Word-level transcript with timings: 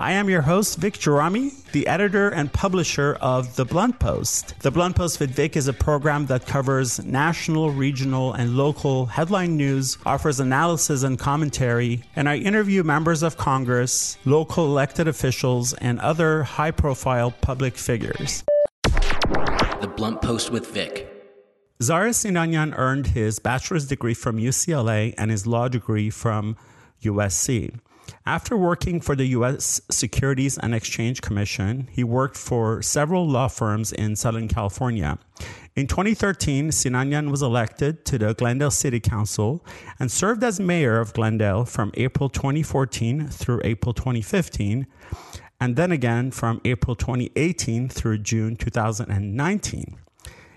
I 0.00 0.12
am 0.12 0.30
your 0.30 0.42
host, 0.42 0.78
Vic 0.78 0.94
Gerami, 0.94 1.60
the 1.72 1.88
editor 1.88 2.28
and 2.28 2.52
publisher 2.52 3.18
of 3.20 3.56
The 3.56 3.64
Blunt 3.64 3.98
Post. 3.98 4.54
The 4.60 4.70
Blunt 4.70 4.94
Post 4.94 5.18
with 5.18 5.32
Vic 5.32 5.56
is 5.56 5.66
a 5.66 5.72
program 5.72 6.26
that 6.26 6.46
covers 6.46 7.04
national, 7.04 7.72
regional, 7.72 8.32
and 8.32 8.56
local 8.56 9.06
headline 9.06 9.56
news, 9.56 9.98
offers 10.06 10.38
analysis 10.38 11.02
and 11.02 11.18
commentary, 11.18 12.04
and 12.14 12.28
I 12.28 12.36
interview 12.36 12.84
members 12.84 13.24
of 13.24 13.36
Congress, 13.38 14.16
local 14.24 14.66
elected 14.66 15.08
officials, 15.08 15.72
and 15.74 15.98
other 15.98 16.44
high 16.44 16.70
profile 16.70 17.32
public 17.32 17.76
figures. 17.76 18.44
The 18.84 19.92
Blunt 19.96 20.22
Post 20.22 20.52
with 20.52 20.68
Vic. 20.68 21.12
Zareh 21.82 22.10
Sinanyan 22.10 22.72
earned 22.78 23.08
his 23.08 23.40
bachelor's 23.40 23.88
degree 23.88 24.14
from 24.14 24.36
UCLA 24.36 25.12
and 25.18 25.32
his 25.32 25.44
law 25.44 25.66
degree 25.66 26.08
from 26.08 26.56
USC. 27.02 27.74
After 28.26 28.56
working 28.56 29.00
for 29.00 29.16
the 29.16 29.26
U.S. 29.26 29.80
Securities 29.90 30.58
and 30.58 30.74
Exchange 30.74 31.20
Commission, 31.20 31.88
he 31.90 32.04
worked 32.04 32.36
for 32.36 32.82
several 32.82 33.26
law 33.26 33.48
firms 33.48 33.92
in 33.92 34.16
Southern 34.16 34.48
California. 34.48 35.18
In 35.76 35.86
2013, 35.86 36.70
Sinanyan 36.70 37.30
was 37.30 37.42
elected 37.42 38.04
to 38.06 38.18
the 38.18 38.34
Glendale 38.34 38.70
City 38.70 39.00
Council 39.00 39.64
and 40.00 40.10
served 40.10 40.42
as 40.42 40.58
mayor 40.58 40.98
of 40.98 41.12
Glendale 41.12 41.64
from 41.64 41.92
April 41.94 42.28
2014 42.28 43.28
through 43.28 43.60
April 43.62 43.92
2015, 43.94 44.86
and 45.60 45.76
then 45.76 45.92
again 45.92 46.30
from 46.30 46.60
April 46.64 46.96
2018 46.96 47.88
through 47.88 48.18
June 48.18 48.56
2019. 48.56 49.96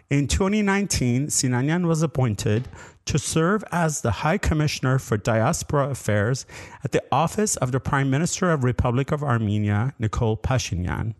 In 0.10 0.28
2019, 0.28 1.28
Sinanyan 1.28 1.88
was 1.88 2.02
appointed 2.02 2.68
to 3.06 3.20
serve 3.20 3.64
as 3.72 4.02
the 4.02 4.12
High 4.12 4.38
Commissioner 4.38 5.00
for 5.00 5.18
Diaspora 5.18 5.90
Affairs 5.90 6.46
at 6.84 6.92
the 6.92 7.04
Office 7.12 7.56
of 7.58 7.72
the 7.72 7.80
Prime 7.80 8.10
Minister 8.10 8.52
of 8.52 8.64
Republic 8.64 9.12
of 9.12 9.24
Armenia, 9.24 9.94
Nikol 10.00 10.42
Pashinyan. 10.42 11.16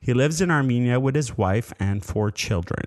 He 0.00 0.12
lives 0.12 0.40
in 0.40 0.50
Armenia 0.50 1.00
with 1.00 1.14
his 1.14 1.38
wife 1.38 1.72
and 1.78 2.04
four 2.04 2.30
children. 2.30 2.86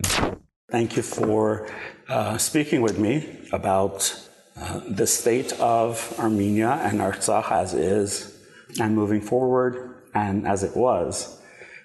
Thank 0.69 0.95
you 0.95 1.03
for 1.03 1.67
uh, 2.08 2.38
speaking 2.38 2.81
with 2.81 2.99
me 2.99 3.47
about 3.52 4.16
uh, 4.55 4.81
the 4.88 5.08
state 5.08 5.53
of 5.59 6.14
Armenia 6.19 6.80
and 6.83 6.99
Artsakh 6.99 7.52
as 7.52 7.73
is, 7.73 8.38
and 8.80 8.95
moving 8.95 9.21
forward, 9.21 9.95
and 10.14 10.47
as 10.47 10.64
it 10.64 10.75
was. 10.75 11.39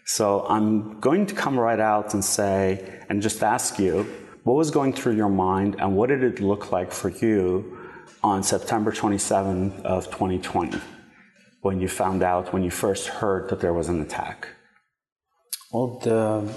So 0.04 0.46
I'm 0.48 1.00
going 1.00 1.26
to 1.26 1.34
come 1.34 1.58
right 1.58 1.80
out 1.80 2.14
and 2.14 2.24
say, 2.24 3.02
and 3.10 3.20
just 3.20 3.42
ask 3.42 3.78
you, 3.78 4.06
what 4.48 4.56
was 4.56 4.70
going 4.70 4.94
through 4.94 5.14
your 5.14 5.28
mind 5.28 5.77
and 5.78 5.94
what 5.94 6.08
did 6.08 6.22
it 6.24 6.41
look 6.41 6.72
like 6.72 6.91
for 6.91 7.10
you 7.10 7.78
on 8.24 8.42
September 8.42 8.91
27th 8.91 9.82
of 9.82 10.06
2020 10.06 10.80
when 11.60 11.82
you 11.82 11.86
found 11.86 12.22
out, 12.22 12.50
when 12.50 12.62
you 12.62 12.70
first 12.70 13.08
heard 13.08 13.50
that 13.50 13.60
there 13.60 13.74
was 13.74 13.91
an 13.91 14.00
attack? 14.00 14.48
Well, 15.70 15.98
the 15.98 16.50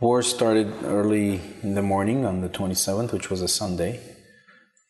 war 0.00 0.24
started 0.24 0.72
early 0.82 1.40
in 1.62 1.76
the 1.76 1.82
morning 1.82 2.24
on 2.24 2.40
the 2.40 2.48
27th, 2.48 3.12
which 3.12 3.30
was 3.30 3.42
a 3.42 3.48
Sunday. 3.48 4.00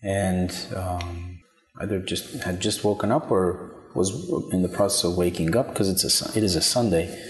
And 0.03 0.51
um, 0.75 1.41
either 1.79 2.01
just 2.01 2.43
had 2.43 2.59
just 2.59 2.85
woken 2.85 3.13
up 3.13 3.31
or 3.31 3.85
was 3.95 4.09
in 4.51 4.63
the 4.63 4.69
process 4.71 5.05
of 5.05 5.19
waking 5.19 5.55
up 5.55 5.69
because 5.69 5.91
it's 5.91 6.05
a, 6.07 6.39
it 6.39 6.43
is 6.43 6.57
a 6.57 6.63
Sunday 6.63 7.23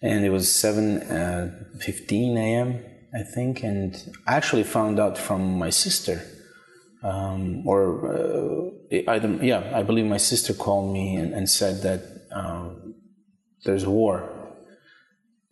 and 0.00 0.24
it 0.24 0.30
was 0.30 0.52
7 0.52 1.02
uh, 1.02 1.64
15 1.80 2.36
a.m 2.36 2.91
i 3.14 3.22
think 3.22 3.62
and 3.62 4.14
i 4.26 4.34
actually 4.34 4.62
found 4.62 4.98
out 4.98 5.16
from 5.18 5.58
my 5.58 5.70
sister 5.70 6.22
um, 7.02 7.66
or 7.66 7.80
uh, 8.14 8.70
either 9.08 9.28
yeah 9.42 9.70
i 9.74 9.82
believe 9.82 10.06
my 10.06 10.16
sister 10.16 10.54
called 10.54 10.92
me 10.92 11.16
and, 11.16 11.34
and 11.34 11.48
said 11.48 11.82
that 11.82 12.00
um, 12.32 12.94
there's 13.64 13.86
war. 13.86 14.28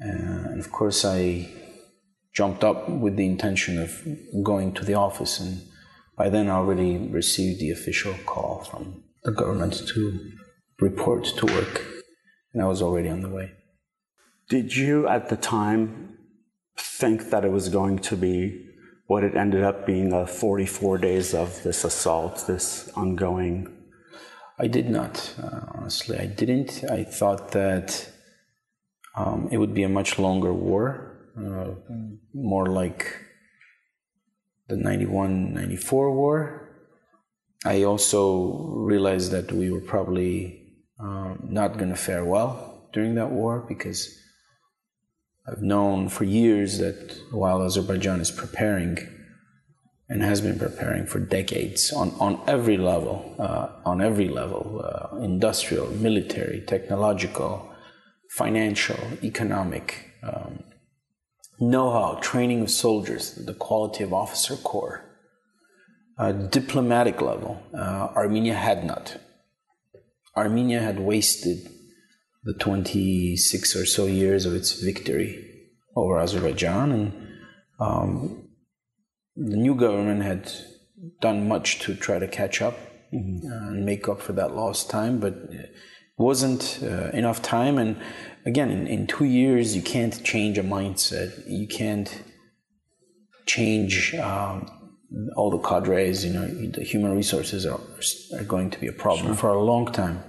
Uh, 0.02 0.50
and 0.50 0.60
of 0.60 0.72
course 0.72 1.04
i 1.04 1.48
jumped 2.32 2.64
up 2.64 2.88
with 2.88 3.16
the 3.16 3.26
intention 3.26 3.78
of 3.78 3.90
going 4.42 4.72
to 4.72 4.84
the 4.84 4.94
office 4.94 5.38
and 5.40 5.62
by 6.16 6.28
then 6.30 6.48
i 6.48 6.52
already 6.52 6.96
received 6.96 7.60
the 7.60 7.70
official 7.70 8.14
call 8.24 8.64
from 8.70 9.02
the 9.24 9.32
government 9.32 9.74
to 9.88 10.18
report 10.80 11.24
to 11.24 11.44
work 11.46 11.84
and 12.54 12.62
i 12.62 12.66
was 12.66 12.80
already 12.82 13.08
on 13.08 13.20
the 13.20 13.28
way. 13.28 13.52
Did 14.48 14.74
you 14.74 15.06
at 15.06 15.28
the 15.28 15.36
time 15.36 16.16
think 16.76 17.30
that 17.30 17.44
it 17.44 17.50
was 17.50 17.68
going 17.68 17.98
to 18.00 18.16
be 18.16 18.66
what 19.06 19.24
it 19.24 19.34
ended 19.34 19.64
up 19.64 19.86
being 19.86 20.12
a 20.12 20.26
44 20.26 20.98
days 20.98 21.34
of 21.34 21.62
this 21.62 21.84
assault, 21.84 22.46
this 22.46 22.90
ongoing? 22.94 23.66
I 24.58 24.66
did 24.66 24.88
not, 24.88 25.34
uh, 25.42 25.60
honestly. 25.74 26.18
I 26.18 26.26
didn't. 26.26 26.84
I 26.90 27.04
thought 27.04 27.52
that 27.52 28.08
um, 29.16 29.48
it 29.50 29.58
would 29.58 29.74
be 29.74 29.82
a 29.82 29.88
much 29.88 30.18
longer 30.18 30.52
war, 30.52 31.30
uh, 31.36 31.74
more 32.34 32.66
like 32.66 33.16
the 34.68 34.76
91 34.76 35.54
94 35.54 36.14
war. 36.14 36.70
I 37.64 37.82
also 37.82 38.68
realized 38.76 39.32
that 39.32 39.50
we 39.50 39.70
were 39.70 39.80
probably 39.80 40.74
um, 40.98 41.48
not 41.50 41.76
going 41.78 41.90
to 41.90 41.96
fare 41.96 42.24
well 42.24 42.88
during 42.92 43.14
that 43.16 43.30
war 43.30 43.64
because 43.68 44.16
I've 45.48 45.62
known 45.62 46.08
for 46.08 46.24
years 46.24 46.78
that 46.78 47.16
while 47.30 47.62
Azerbaijan 47.62 48.20
is 48.20 48.30
preparing 48.30 48.98
and 50.08 50.22
has 50.22 50.40
been 50.40 50.58
preparing 50.58 51.06
for 51.06 51.20
decades 51.20 51.92
on, 51.92 52.10
on 52.18 52.40
every 52.46 52.76
level, 52.76 53.34
uh, 53.38 53.68
on 53.84 54.00
every 54.00 54.28
level, 54.28 54.84
uh, 54.84 55.16
industrial, 55.18 55.88
military, 55.92 56.62
technological, 56.66 57.72
financial, 58.30 58.98
economic, 59.22 60.10
um, 60.22 60.64
know-how, 61.60 62.18
training 62.20 62.62
of 62.62 62.70
soldiers, 62.70 63.34
the 63.34 63.54
quality 63.54 64.02
of 64.02 64.12
officer 64.12 64.56
corps, 64.56 65.04
uh, 66.18 66.32
diplomatic 66.32 67.20
level, 67.20 67.62
uh, 67.72 68.08
Armenia 68.14 68.54
had 68.54 68.84
not. 68.84 69.16
Armenia 70.36 70.80
had 70.80 71.00
wasted 71.00 71.68
the 72.44 72.54
26 72.54 73.76
or 73.76 73.86
so 73.86 74.06
years 74.06 74.46
of 74.46 74.54
its 74.54 74.72
victory 74.72 75.46
over 75.96 76.18
Azerbaijan. 76.18 76.92
And 76.92 77.28
um, 77.78 78.48
the 79.36 79.56
new 79.56 79.74
government 79.74 80.22
had 80.22 80.50
done 81.20 81.48
much 81.48 81.80
to 81.80 81.94
try 81.94 82.18
to 82.18 82.28
catch 82.28 82.62
up 82.62 82.78
mm-hmm. 83.12 83.46
and 83.46 83.84
make 83.84 84.08
up 84.08 84.20
for 84.20 84.32
that 84.34 84.54
lost 84.54 84.90
time, 84.90 85.18
but 85.18 85.34
it 85.50 85.74
wasn't 86.16 86.80
uh, 86.82 87.10
enough 87.10 87.42
time. 87.42 87.78
And 87.78 87.96
again, 88.46 88.70
in, 88.70 88.86
in 88.86 89.06
two 89.06 89.24
years, 89.24 89.76
you 89.76 89.82
can't 89.82 90.22
change 90.24 90.58
a 90.58 90.62
mindset. 90.62 91.42
You 91.48 91.66
can't 91.66 92.22
change 93.46 94.14
um, 94.14 94.70
all 95.36 95.50
the 95.50 95.58
cadres. 95.58 96.24
You 96.24 96.32
know, 96.32 96.46
the 96.46 96.84
human 96.84 97.16
resources 97.16 97.66
are, 97.66 97.80
are 98.38 98.44
going 98.44 98.70
to 98.70 98.78
be 98.78 98.86
a 98.86 98.92
problem 98.92 99.28
sure. 99.28 99.36
for 99.36 99.48
a 99.50 99.62
long 99.62 99.90
time. 99.92 100.22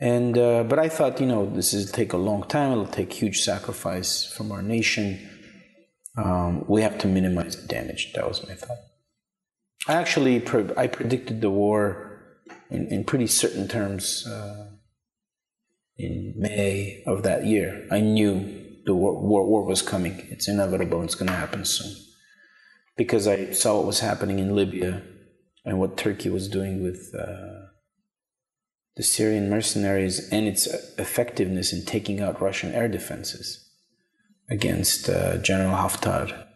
And 0.00 0.38
uh, 0.38 0.62
but 0.62 0.78
I 0.78 0.88
thought, 0.88 1.20
you 1.20 1.26
know, 1.26 1.46
this 1.46 1.74
is 1.74 1.90
take 1.90 2.12
a 2.12 2.16
long 2.16 2.44
time. 2.44 2.72
It'll 2.72 2.86
take 2.86 3.12
huge 3.12 3.40
sacrifice 3.40 4.24
from 4.24 4.52
our 4.52 4.62
nation. 4.62 5.28
Um, 6.16 6.64
we 6.68 6.82
have 6.82 6.98
to 6.98 7.08
minimize 7.08 7.60
the 7.60 7.66
damage. 7.66 8.12
That 8.14 8.28
was 8.28 8.46
my 8.46 8.54
thought. 8.54 8.78
I 9.88 9.94
actually 9.94 10.38
pre- 10.40 10.74
I 10.76 10.86
predicted 10.86 11.40
the 11.40 11.50
war 11.50 12.44
in, 12.70 12.86
in 12.88 13.04
pretty 13.04 13.26
certain 13.26 13.66
terms 13.66 14.26
uh, 14.26 14.70
in 15.96 16.34
May 16.36 17.02
of 17.06 17.24
that 17.24 17.46
year. 17.46 17.86
I 17.90 18.00
knew 18.00 18.80
the 18.86 18.94
war, 18.94 19.20
war, 19.20 19.46
war 19.48 19.64
was 19.64 19.82
coming. 19.82 20.26
It's 20.30 20.48
inevitable. 20.48 21.02
It's 21.02 21.16
going 21.16 21.28
to 21.28 21.34
happen 21.34 21.64
soon 21.64 21.94
because 22.96 23.26
I 23.26 23.50
saw 23.50 23.76
what 23.78 23.86
was 23.86 24.00
happening 24.00 24.38
in 24.38 24.54
Libya 24.54 25.02
and 25.64 25.80
what 25.80 25.96
Turkey 25.96 26.30
was 26.30 26.48
doing 26.48 26.84
with. 26.84 27.12
Uh, 27.18 27.57
the 28.98 29.04
Syrian 29.04 29.48
mercenaries 29.48 30.28
and 30.30 30.48
its 30.48 30.66
effectiveness 30.98 31.72
in 31.72 31.84
taking 31.84 32.20
out 32.20 32.42
Russian 32.42 32.74
air 32.74 32.88
defenses 32.88 33.70
against 34.50 35.08
uh, 35.08 35.38
General 35.38 35.76
Haftar 35.76 36.46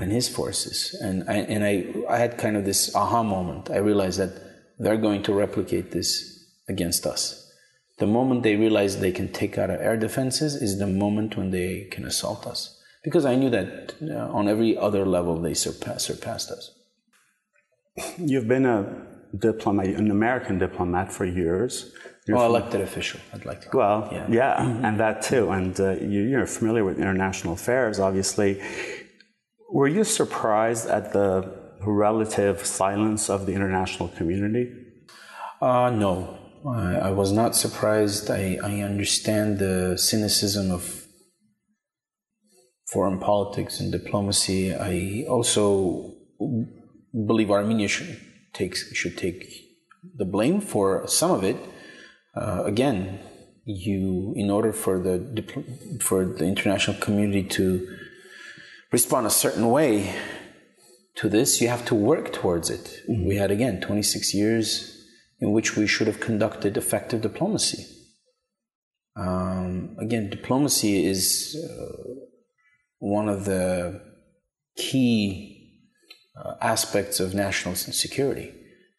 and 0.00 0.10
his 0.10 0.26
forces. 0.26 0.96
And 1.02 1.28
I, 1.28 1.34
and 1.34 1.62
I, 1.62 1.84
I 2.08 2.16
had 2.16 2.38
kind 2.38 2.56
of 2.56 2.64
this 2.64 2.96
aha 2.96 3.22
moment. 3.22 3.70
I 3.70 3.76
realized 3.76 4.18
that 4.20 4.40
they're 4.78 4.96
going 4.96 5.22
to 5.24 5.34
replicate 5.34 5.90
this 5.90 6.46
against 6.66 7.04
us. 7.04 7.52
The 7.98 8.06
moment 8.06 8.42
they 8.42 8.56
realize 8.56 8.98
they 8.98 9.12
can 9.12 9.30
take 9.30 9.58
out 9.58 9.68
our 9.68 9.76
air 9.76 9.98
defenses 9.98 10.54
is 10.54 10.78
the 10.78 10.86
moment 10.86 11.36
when 11.36 11.50
they 11.50 11.88
can 11.90 12.06
assault 12.06 12.46
us. 12.46 12.80
Because 13.02 13.26
I 13.26 13.34
knew 13.34 13.50
that 13.50 13.92
uh, 14.02 14.32
on 14.32 14.48
every 14.48 14.78
other 14.78 15.04
level 15.04 15.38
they 15.38 15.52
surpass, 15.52 16.04
surpassed 16.04 16.50
us. 16.50 16.70
You've 18.16 18.48
been 18.48 18.64
a 18.64 19.13
diplomat, 19.38 19.86
an 19.86 20.10
American 20.10 20.58
diplomat 20.58 21.12
for 21.12 21.24
years. 21.24 21.92
You're 22.26 22.38
well, 22.38 22.46
elected 22.46 22.80
official, 22.80 23.20
I'd 23.34 23.44
like 23.44 23.60
to 23.62 23.76
Well, 23.76 24.08
yeah, 24.10 24.26
yeah 24.30 24.56
mm-hmm. 24.56 24.84
and 24.84 25.00
that 25.00 25.22
too. 25.22 25.50
And 25.50 25.78
uh, 25.78 25.92
you, 26.00 26.38
are 26.38 26.46
familiar 26.46 26.84
with 26.84 26.98
international 26.98 27.52
affairs, 27.52 28.00
obviously. 28.00 28.62
Were 29.70 29.88
you 29.88 30.04
surprised 30.04 30.88
at 30.88 31.12
the 31.12 31.52
relative 31.80 32.64
silence 32.64 33.28
of 33.28 33.44
the 33.44 33.52
international 33.52 34.08
community? 34.08 34.72
Uh, 35.60 35.90
no, 35.90 36.38
I, 36.66 36.96
I 36.96 37.10
was 37.10 37.30
not 37.32 37.54
surprised. 37.54 38.30
I, 38.30 38.58
I 38.62 38.80
understand 38.80 39.58
the 39.58 39.98
cynicism 39.98 40.70
of 40.70 41.04
foreign 42.90 43.18
politics 43.18 43.80
and 43.80 43.92
diplomacy. 43.92 44.74
I 44.74 45.26
also 45.28 46.14
believe 47.26 47.50
Armenia 47.50 47.88
should 47.88 48.18
take 48.54 48.76
should 48.76 49.18
take 49.18 49.64
the 50.16 50.24
blame 50.24 50.60
for 50.60 51.06
some 51.06 51.30
of 51.30 51.44
it. 51.44 51.56
Uh, 52.34 52.62
again, 52.64 53.20
you 53.64 54.32
in 54.36 54.50
order 54.50 54.72
for 54.72 54.98
the 54.98 55.16
for 56.00 56.24
the 56.24 56.44
international 56.44 56.96
community 56.98 57.42
to 57.42 57.86
respond 58.92 59.26
a 59.26 59.30
certain 59.30 59.70
way 59.70 60.14
to 61.16 61.28
this, 61.28 61.60
you 61.60 61.68
have 61.68 61.84
to 61.86 61.94
work 61.94 62.32
towards 62.32 62.70
it. 62.70 63.02
Mm-hmm. 63.08 63.26
We 63.26 63.36
had 63.36 63.50
again 63.50 63.80
26 63.80 64.34
years 64.34 65.04
in 65.40 65.52
which 65.52 65.76
we 65.76 65.86
should 65.86 66.06
have 66.06 66.20
conducted 66.20 66.76
effective 66.76 67.20
diplomacy. 67.20 67.84
Um, 69.16 69.96
again, 70.00 70.30
diplomacy 70.30 71.06
is 71.06 71.56
uh, 71.56 72.14
one 72.98 73.28
of 73.28 73.44
the 73.44 74.00
key 74.76 75.53
uh, 76.36 76.54
aspects 76.60 77.20
of 77.20 77.34
national 77.34 77.74
security. 77.74 78.52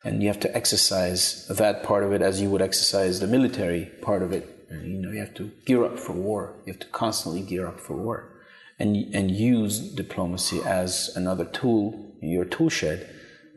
And 0.03 0.21
you 0.21 0.27
have 0.27 0.39
to 0.41 0.55
exercise 0.55 1.47
that 1.47 1.83
part 1.83 2.03
of 2.03 2.13
it 2.13 2.21
as 2.21 2.39
you 2.39 2.49
would 2.51 2.61
exercise 2.61 3.19
the 3.19 3.27
military 3.27 3.85
part 4.01 4.21
of 4.21 4.31
it. 4.31 4.67
You 4.69 4.99
know, 4.99 5.11
you 5.11 5.19
have 5.19 5.33
to 5.35 5.51
gear 5.65 5.83
up 5.85 5.97
for 5.97 6.13
war. 6.13 6.55
You 6.65 6.73
have 6.73 6.81
to 6.81 6.87
constantly 6.87 7.41
gear 7.41 7.67
up 7.67 7.79
for 7.79 7.95
war, 7.95 8.43
and 8.77 8.95
and 9.15 9.31
use 9.31 9.79
diplomacy 9.79 10.61
as 10.63 11.15
another 11.15 11.45
tool 11.45 12.05
your 12.21 12.45
tool 12.45 12.69
shed. 12.69 13.09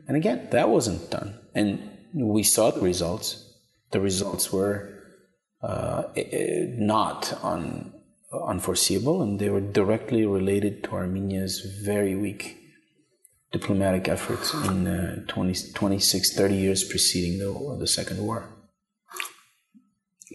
And 0.07 0.17
again, 0.17 0.47
that 0.51 0.69
wasn't 0.69 1.09
done. 1.09 1.39
And 1.53 1.89
we 2.13 2.43
saw 2.43 2.71
the 2.71 2.81
results. 2.81 3.45
The 3.91 3.99
results 3.99 4.51
were 4.51 5.03
uh, 5.61 6.03
not 6.77 7.37
un, 7.43 7.93
unforeseeable, 8.31 9.21
and 9.21 9.39
they 9.39 9.49
were 9.49 9.61
directly 9.61 10.25
related 10.25 10.83
to 10.85 10.91
Armenia's 10.91 11.61
very 11.83 12.15
weak 12.15 12.57
diplomatic 13.51 14.07
efforts 14.07 14.53
in 14.53 14.87
uh, 14.87 15.23
20, 15.27 15.73
26, 15.73 16.35
30 16.35 16.55
years 16.55 16.83
preceding 16.83 17.39
the, 17.39 17.77
the 17.79 17.87
Second 17.87 18.23
War. 18.23 18.47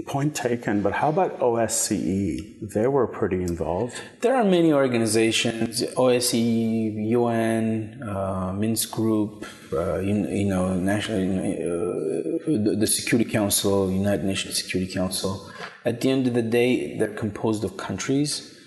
Point 0.06 0.34
taken, 0.34 0.82
but 0.82 0.92
how 0.92 1.08
about 1.08 1.38
OSCE? 1.38 2.68
They 2.74 2.88
were 2.88 3.06
pretty 3.06 3.42
involved. 3.42 3.94
There 4.22 4.34
are 4.34 4.42
many 4.42 4.72
organizations 4.72 5.82
OSCE, 5.82 7.08
UN, 7.10 8.02
uh, 8.02 8.52
Minsk 8.52 8.90
Group, 8.90 9.46
uh, 9.72 10.00
you, 10.00 10.26
you, 10.28 10.46
know, 10.46 10.74
national, 10.74 11.20
uh, 11.20 12.74
the 12.76 12.86
Security 12.86 13.30
Council, 13.30 13.90
United 13.90 14.24
Nations 14.24 14.60
Security 14.60 14.92
Council. 14.92 15.48
At 15.84 16.00
the 16.00 16.10
end 16.10 16.26
of 16.26 16.34
the 16.34 16.42
day, 16.42 16.98
they're 16.98 17.14
composed 17.14 17.62
of 17.62 17.76
countries, 17.76 18.58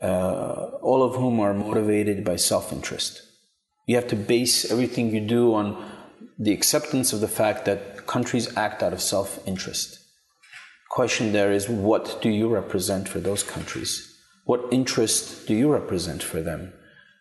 uh, 0.00 0.70
all 0.82 1.02
of 1.02 1.16
whom 1.16 1.40
are 1.40 1.52
motivated 1.52 2.24
by 2.24 2.36
self 2.36 2.72
interest. 2.72 3.25
You 3.86 3.96
have 3.96 4.08
to 4.08 4.16
base 4.16 4.70
everything 4.70 5.14
you 5.14 5.20
do 5.20 5.54
on 5.54 5.84
the 6.38 6.52
acceptance 6.52 7.12
of 7.12 7.20
the 7.20 7.28
fact 7.28 7.64
that 7.64 8.06
countries 8.06 8.54
act 8.56 8.82
out 8.82 8.92
of 8.92 9.00
self 9.00 9.40
interest 9.46 10.00
question 10.96 11.32
there 11.32 11.52
is 11.52 11.68
what 11.68 12.04
do 12.22 12.30
you 12.30 12.48
represent 12.48 13.06
for 13.06 13.20
those 13.20 13.42
countries? 13.42 13.92
What 14.44 14.62
interest 14.70 15.46
do 15.46 15.54
you 15.54 15.70
represent 15.70 16.22
for 16.22 16.40
them? 16.40 16.72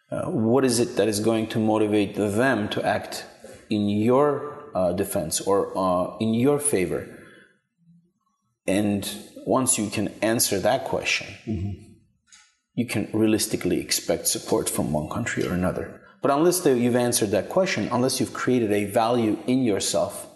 Uh, 0.09 0.27
what 0.53 0.63
is 0.63 0.79
it 0.79 0.95
that 0.95 1.09
is 1.09 1.19
going 1.19 1.47
to 1.47 1.59
motivate 1.59 2.15
them 2.15 2.69
to 2.69 2.85
act 2.85 3.25
in 3.69 3.89
your 3.89 4.29
uh, 4.73 4.93
defense 4.93 5.41
or 5.41 5.77
uh, 5.77 6.15
in 6.19 6.33
your 6.33 6.57
favor? 6.57 7.01
And 8.65 9.01
once 9.45 9.77
you 9.77 9.89
can 9.89 10.07
answer 10.21 10.57
that 10.59 10.85
question, 10.85 11.27
mm-hmm. 11.45 11.73
you 12.75 12.85
can 12.87 13.09
realistically 13.11 13.81
expect 13.81 14.29
support 14.29 14.69
from 14.69 14.93
one 14.93 15.09
country 15.09 15.45
or 15.45 15.53
another. 15.53 16.01
But 16.25 16.35
unless 16.39 16.65
you've 16.65 16.95
answered 16.95 17.29
that 17.37 17.49
question, 17.49 17.87
unless 17.91 18.19
you've 18.19 18.33
created 18.33 18.71
a 18.71 18.85
value 18.85 19.37
in 19.45 19.61
yourself 19.61 20.27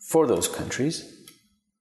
for 0.00 0.26
those 0.26 0.48
countries, 0.48 0.94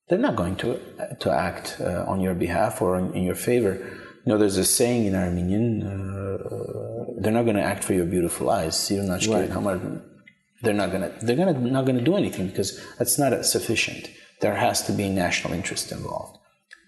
they're 0.10 0.26
not 0.28 0.36
going 0.36 0.58
to 0.58 0.82
to 1.22 1.32
act 1.32 1.78
uh, 1.80 2.04
on 2.06 2.20
your 2.20 2.34
behalf 2.34 2.82
or 2.82 3.00
in, 3.00 3.14
in, 3.14 3.24
your 3.24 3.36
favor. 3.36 3.76
You 3.76 4.28
know, 4.30 4.38
there's 4.38 4.58
a 4.58 4.66
saying 4.66 5.06
in 5.06 5.16
Armenian: 5.16 5.82
uh, 5.82 7.22
"They're 7.22 7.38
not 7.40 7.44
going 7.44 7.56
to 7.56 7.64
act 7.64 7.86
for 7.86 7.94
your 7.94 8.06
beautiful 8.06 8.50
eyes." 8.50 8.76
They're 8.90 9.02
not 9.02 10.92
going 10.92 11.04
to. 11.04 11.26
They're 11.26 11.42
gonna 11.42 11.54
not 11.78 11.86
going 11.86 12.00
to 12.04 12.08
do 12.12 12.18
anything 12.18 12.48
because 12.48 12.70
that's 12.98 13.18
not 13.18 13.46
sufficient. 13.46 14.10
There 14.42 14.56
has 14.56 14.82
to 14.88 14.92
be 14.92 15.08
national 15.08 15.54
interest 15.54 15.94
involved. 15.94 16.38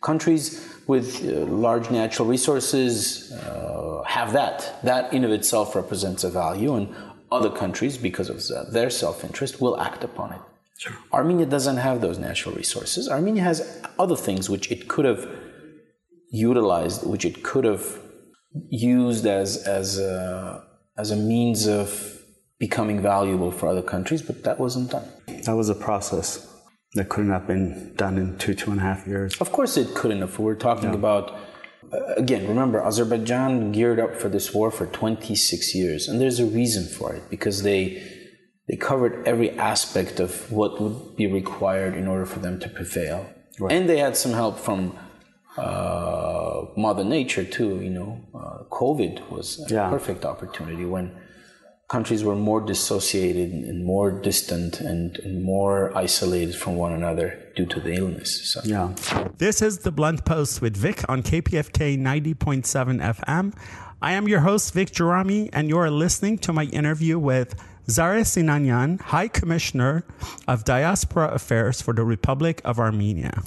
Countries 0.03 0.74
with 0.87 1.23
uh, 1.25 1.45
large 1.45 1.89
natural 1.89 2.27
resources 2.27 3.31
uh, 3.31 4.03
have 4.03 4.33
that. 4.33 4.79
That 4.83 5.13
in 5.13 5.23
of 5.23 5.31
itself 5.31 5.75
represents 5.75 6.23
a 6.23 6.29
value, 6.29 6.75
and 6.75 6.93
other 7.31 7.49
countries, 7.49 7.97
because 7.97 8.29
of 8.29 8.71
their 8.71 8.89
self-interest, 8.89 9.61
will 9.61 9.79
act 9.79 10.03
upon 10.03 10.33
it. 10.33 10.41
Sure. 10.77 10.93
Armenia 11.13 11.45
doesn't 11.45 11.77
have 11.77 12.01
those 12.01 12.17
natural 12.19 12.53
resources. 12.55 13.09
Armenia 13.09 13.43
has 13.43 13.81
other 13.97 14.15
things 14.15 14.49
which 14.49 14.71
it 14.71 14.87
could 14.87 15.05
have 15.05 15.27
utilized, 16.31 17.05
which 17.07 17.25
it 17.25 17.43
could 17.43 17.65
have 17.65 17.85
used 18.69 19.25
as 19.25 19.57
as 19.65 19.99
a, 19.99 20.63
as 20.97 21.11
a 21.11 21.15
means 21.15 21.67
of 21.67 22.21
becoming 22.59 23.01
valuable 23.01 23.51
for 23.51 23.67
other 23.67 23.81
countries, 23.81 24.21
but 24.21 24.43
that 24.43 24.59
wasn't 24.59 24.91
done. 24.91 25.07
That 25.45 25.55
was 25.55 25.69
a 25.69 25.75
process 25.75 26.54
that 26.95 27.09
couldn't 27.09 27.31
have 27.31 27.45
been 27.45 27.93
done 27.95 28.17
in 28.17 28.37
two 28.37 28.53
two 28.53 28.71
and 28.71 28.79
a 28.79 28.83
half 28.83 29.05
years. 29.05 29.35
Of 29.39 29.51
course, 29.51 29.77
it 29.77 29.93
couldn't. 29.93 30.23
If 30.23 30.39
we're 30.39 30.55
talking 30.55 30.89
yeah. 30.89 30.95
about 30.95 31.37
uh, 31.91 32.15
again, 32.15 32.47
remember 32.47 32.81
Azerbaijan 32.81 33.71
geared 33.71 33.99
up 33.99 34.15
for 34.15 34.29
this 34.29 34.53
war 34.53 34.71
for 34.71 34.85
26 34.87 35.75
years, 35.75 36.07
and 36.07 36.19
there's 36.19 36.39
a 36.39 36.45
reason 36.45 36.85
for 36.85 37.13
it 37.13 37.29
because 37.29 37.63
they 37.63 38.01
they 38.67 38.75
covered 38.75 39.27
every 39.27 39.51
aspect 39.51 40.19
of 40.19 40.51
what 40.51 40.81
would 40.81 41.15
be 41.15 41.27
required 41.27 41.93
in 41.93 42.07
order 42.07 42.25
for 42.25 42.39
them 42.39 42.59
to 42.59 42.69
prevail. 42.69 43.29
Right. 43.59 43.71
And 43.71 43.87
they 43.87 43.99
had 43.99 44.17
some 44.17 44.33
help 44.33 44.57
from 44.57 44.97
uh, 45.57 46.65
Mother 46.75 47.03
Nature 47.03 47.43
too. 47.43 47.79
You 47.81 47.91
know, 47.91 48.21
uh, 48.33 48.63
COVID 48.71 49.29
was 49.29 49.63
a 49.69 49.73
yeah. 49.73 49.89
perfect 49.89 50.25
opportunity 50.25 50.85
when 50.85 51.15
countries 51.87 52.23
were 52.23 52.35
more 52.35 52.61
dissociated 52.61 53.51
and 53.51 53.85
more 53.85 54.11
distant 54.11 54.81
and, 54.81 55.19
and, 55.19 55.43
more 55.43 55.95
isolated 55.95 56.55
from 56.55 56.75
one 56.75 56.91
another 56.91 57.51
due 57.55 57.65
to 57.67 57.79
the 57.79 57.93
illness. 57.93 58.51
So. 58.51 58.61
Yeah. 58.63 58.95
This 59.37 59.61
is 59.61 59.79
the 59.79 59.91
Blunt 59.91 60.25
Post 60.25 60.61
with 60.61 60.75
Vic 60.75 61.07
on 61.07 61.21
KPFK 61.21 61.99
90.7 61.99 63.15
FM. 63.15 63.53
I 64.01 64.13
am 64.13 64.27
your 64.27 64.39
host, 64.39 64.73
Vic 64.73 64.91
Gerami, 64.91 65.49
and 65.53 65.69
you 65.69 65.77
are 65.77 65.91
listening 65.91 66.39
to 66.39 66.53
my 66.53 66.63
interview 66.65 67.19
with 67.19 67.55
Zareh 67.87 68.21
Sinanyan, 68.21 68.99
High 68.99 69.27
Commissioner 69.27 70.05
of 70.47 70.63
Diaspora 70.63 71.27
Affairs 71.27 71.81
for 71.81 71.93
the 71.93 72.03
Republic 72.03 72.61
of 72.65 72.79
Armenia. 72.79 73.43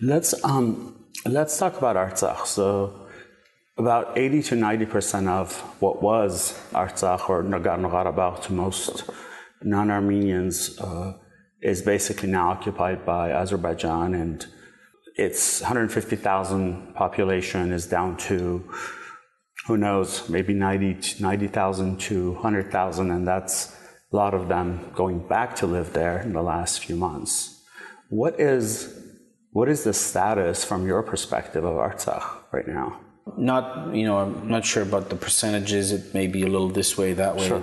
Let's 0.00 0.32
um, 0.44 0.96
let's 1.26 1.58
talk 1.58 1.76
about 1.76 1.96
Artsakh. 1.96 2.46
So, 2.46 3.01
about 3.76 4.16
80 4.18 4.42
to 4.42 4.56
90 4.56 4.86
percent 4.86 5.28
of 5.28 5.58
what 5.80 6.02
was 6.02 6.58
Artsakh 6.72 7.28
or 7.28 7.42
Nagorno-Karabakh 7.42 8.42
to 8.44 8.52
most 8.52 9.04
non-Armenians 9.62 10.78
uh, 10.80 11.14
is 11.62 11.82
basically 11.82 12.28
now 12.28 12.50
occupied 12.50 13.06
by 13.06 13.30
Azerbaijan, 13.30 14.14
and 14.14 14.46
its 15.16 15.60
150,000 15.60 16.94
population 16.94 17.72
is 17.72 17.86
down 17.86 18.16
to 18.16 18.68
who 19.66 19.76
knows, 19.76 20.28
maybe 20.28 20.52
90,000 20.52 21.22
90, 21.22 22.04
to 22.08 22.32
100,000, 22.32 23.10
and 23.12 23.28
that's 23.28 23.76
a 24.12 24.16
lot 24.16 24.34
of 24.34 24.48
them 24.48 24.90
going 24.94 25.26
back 25.28 25.54
to 25.56 25.66
live 25.66 25.92
there 25.92 26.20
in 26.20 26.32
the 26.32 26.42
last 26.42 26.84
few 26.84 26.96
months. 26.96 27.62
What 28.10 28.40
is 28.40 28.98
what 29.52 29.68
is 29.68 29.84
the 29.84 29.92
status 29.92 30.64
from 30.64 30.86
your 30.86 31.02
perspective 31.02 31.62
of 31.62 31.76
Artsakh 31.76 32.24
right 32.52 32.66
now? 32.66 32.98
Not, 33.36 33.94
you 33.94 34.04
know, 34.04 34.18
I'm 34.18 34.48
not 34.48 34.64
sure 34.64 34.82
about 34.82 35.08
the 35.08 35.16
percentages. 35.16 35.92
It 35.92 36.12
may 36.12 36.26
be 36.26 36.42
a 36.42 36.48
little 36.48 36.68
this 36.68 36.98
way, 36.98 37.12
that 37.14 37.36
way, 37.36 37.48
sure. 37.48 37.62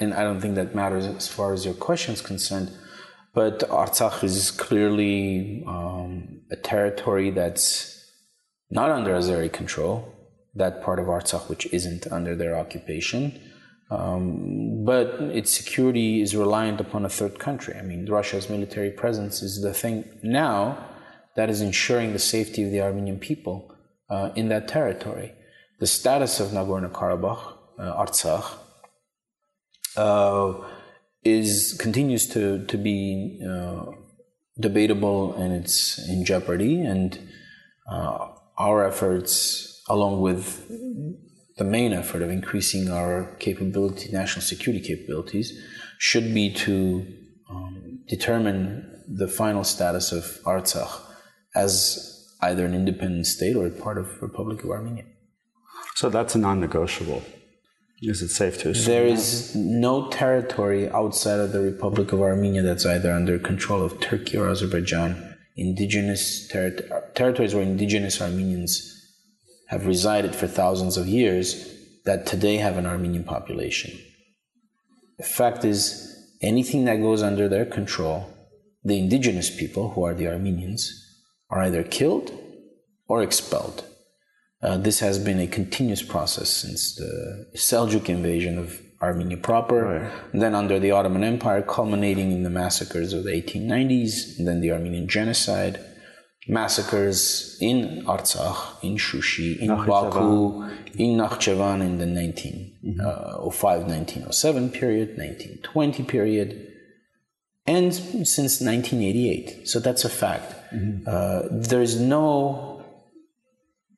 and 0.00 0.14
I 0.14 0.22
don't 0.22 0.40
think 0.40 0.54
that 0.56 0.74
matters 0.74 1.06
as 1.06 1.26
far 1.26 1.52
as 1.52 1.64
your 1.64 1.74
question 1.74 2.14
is 2.14 2.20
concerned. 2.20 2.70
But 3.32 3.60
Artsakh 3.70 4.22
is 4.24 4.50
clearly 4.50 5.64
um, 5.66 6.42
a 6.50 6.56
territory 6.56 7.30
that's 7.30 8.04
not 8.70 8.90
under 8.90 9.12
Azeri 9.14 9.52
control. 9.52 10.12
That 10.54 10.82
part 10.82 10.98
of 10.98 11.06
Artsakh 11.06 11.48
which 11.48 11.66
isn't 11.72 12.06
under 12.10 12.34
their 12.34 12.56
occupation 12.56 13.40
Um, 13.90 14.84
but 14.84 15.08
its 15.34 15.50
security 15.50 16.22
is 16.22 16.36
reliant 16.36 16.80
upon 16.80 17.04
a 17.04 17.08
third 17.08 17.38
country. 17.40 17.74
I 17.74 17.82
mean, 17.82 18.06
Russia's 18.06 18.48
military 18.48 18.90
presence 18.90 19.42
is 19.42 19.60
the 19.62 19.74
thing 19.74 20.04
now 20.22 20.78
that 21.34 21.50
is 21.50 21.60
ensuring 21.60 22.12
the 22.12 22.20
safety 22.20 22.62
of 22.62 22.70
the 22.70 22.80
Armenian 22.80 23.18
people 23.18 23.74
uh, 24.10 24.30
in 24.34 24.48
that 24.48 24.68
territory. 24.68 25.32
The 25.78 25.86
status 25.86 26.40
of 26.40 26.48
Nagorno 26.48 26.90
Karabakh, 26.90 27.56
uh, 27.78 28.04
Artsakh, 28.04 28.58
uh, 29.96 30.54
is 31.24 31.76
continues 31.78 32.26
to 32.28 32.64
to 32.66 32.76
be 32.76 33.40
uh, 33.46 33.86
debatable 34.58 35.34
and 35.34 35.54
it's 35.54 35.98
in 36.08 36.24
jeopardy. 36.24 36.82
And 36.82 37.18
uh, 37.90 38.28
our 38.58 38.86
efforts, 38.86 39.82
along 39.88 40.20
with 40.20 40.68
the 41.56 41.64
main 41.64 41.92
effort 41.92 42.22
of 42.22 42.30
increasing 42.30 42.90
our 42.90 43.36
capability, 43.38 44.10
national 44.12 44.42
security 44.42 44.84
capabilities, 44.84 45.52
should 45.98 46.32
be 46.32 46.52
to 46.54 47.06
um, 47.50 48.00
determine 48.08 49.04
the 49.08 49.28
final 49.28 49.64
status 49.64 50.12
of 50.12 50.24
Artsakh 50.44 51.00
as 51.54 52.19
either 52.42 52.64
an 52.64 52.74
independent 52.74 53.26
state 53.26 53.56
or 53.56 53.66
a 53.66 53.70
part 53.70 53.98
of 53.98 54.06
the 54.06 54.26
Republic 54.26 54.64
of 54.64 54.70
Armenia. 54.70 55.04
So 55.94 56.08
that's 56.08 56.34
a 56.34 56.38
non-negotiable. 56.38 57.22
Is 58.02 58.22
it 58.22 58.30
safe 58.30 58.58
to 58.62 58.70
assume? 58.70 58.86
There 58.86 59.06
is 59.06 59.54
no 59.54 60.08
territory 60.08 60.88
outside 60.90 61.38
of 61.38 61.52
the 61.52 61.60
Republic 61.60 62.12
of 62.12 62.22
Armenia 62.22 62.62
that's 62.62 62.86
either 62.86 63.12
under 63.12 63.38
control 63.38 63.84
of 63.84 64.00
Turkey 64.00 64.38
or 64.38 64.48
Azerbaijan. 64.48 65.36
Indigenous 65.56 66.48
ter- 66.48 67.10
territories 67.14 67.54
where 67.54 67.62
indigenous 67.62 68.22
Armenians 68.22 68.96
have 69.68 69.86
resided 69.86 70.34
for 70.34 70.46
thousands 70.46 70.96
of 70.96 71.06
years 71.06 71.76
that 72.06 72.24
today 72.24 72.56
have 72.56 72.78
an 72.78 72.86
Armenian 72.86 73.24
population. 73.24 73.90
The 75.18 75.24
fact 75.24 75.66
is, 75.66 76.26
anything 76.40 76.86
that 76.86 77.02
goes 77.02 77.22
under 77.22 77.46
their 77.46 77.66
control, 77.66 78.26
the 78.82 78.98
indigenous 78.98 79.54
people, 79.54 79.90
who 79.90 80.04
are 80.04 80.14
the 80.14 80.28
Armenians, 80.28 81.09
are 81.50 81.62
either 81.62 81.82
killed 81.82 82.32
or 83.08 83.22
expelled. 83.22 83.84
Uh, 84.62 84.76
this 84.76 85.00
has 85.00 85.18
been 85.18 85.40
a 85.40 85.46
continuous 85.46 86.02
process 86.02 86.50
since 86.50 86.94
the 86.94 87.46
Seljuk 87.56 88.08
invasion 88.08 88.58
of 88.58 88.80
Armenia 89.02 89.38
proper, 89.38 89.84
right. 89.84 90.12
then 90.34 90.54
under 90.54 90.78
the 90.78 90.90
Ottoman 90.90 91.24
Empire, 91.24 91.62
culminating 91.62 92.32
in 92.32 92.42
the 92.42 92.50
massacres 92.50 93.14
of 93.14 93.24
the 93.24 93.30
1890s, 93.30 94.38
and 94.38 94.46
then 94.46 94.60
the 94.60 94.70
Armenian 94.70 95.08
genocide, 95.08 95.80
massacres 96.46 97.56
in 97.60 98.04
Artsakh, 98.04 98.82
in 98.82 98.96
Shushi, 98.96 99.58
in 99.58 99.68
Baku, 99.68 100.64
in 100.94 101.16
Nakhchivan 101.16 101.80
in 101.80 101.96
the 101.96 102.06
1905 102.06 102.82
mm-hmm. 102.84 103.90
1907 103.90 104.70
period, 104.70 105.08
1920 105.16 106.02
period, 106.04 106.72
and 107.66 107.94
since 107.94 108.60
1988. 108.60 109.66
So 109.66 109.80
that's 109.80 110.04
a 110.04 110.10
fact. 110.10 110.54
Mm-hmm. 110.72 111.04
Uh, 111.06 111.42
there's 111.50 112.00
no 112.00 112.80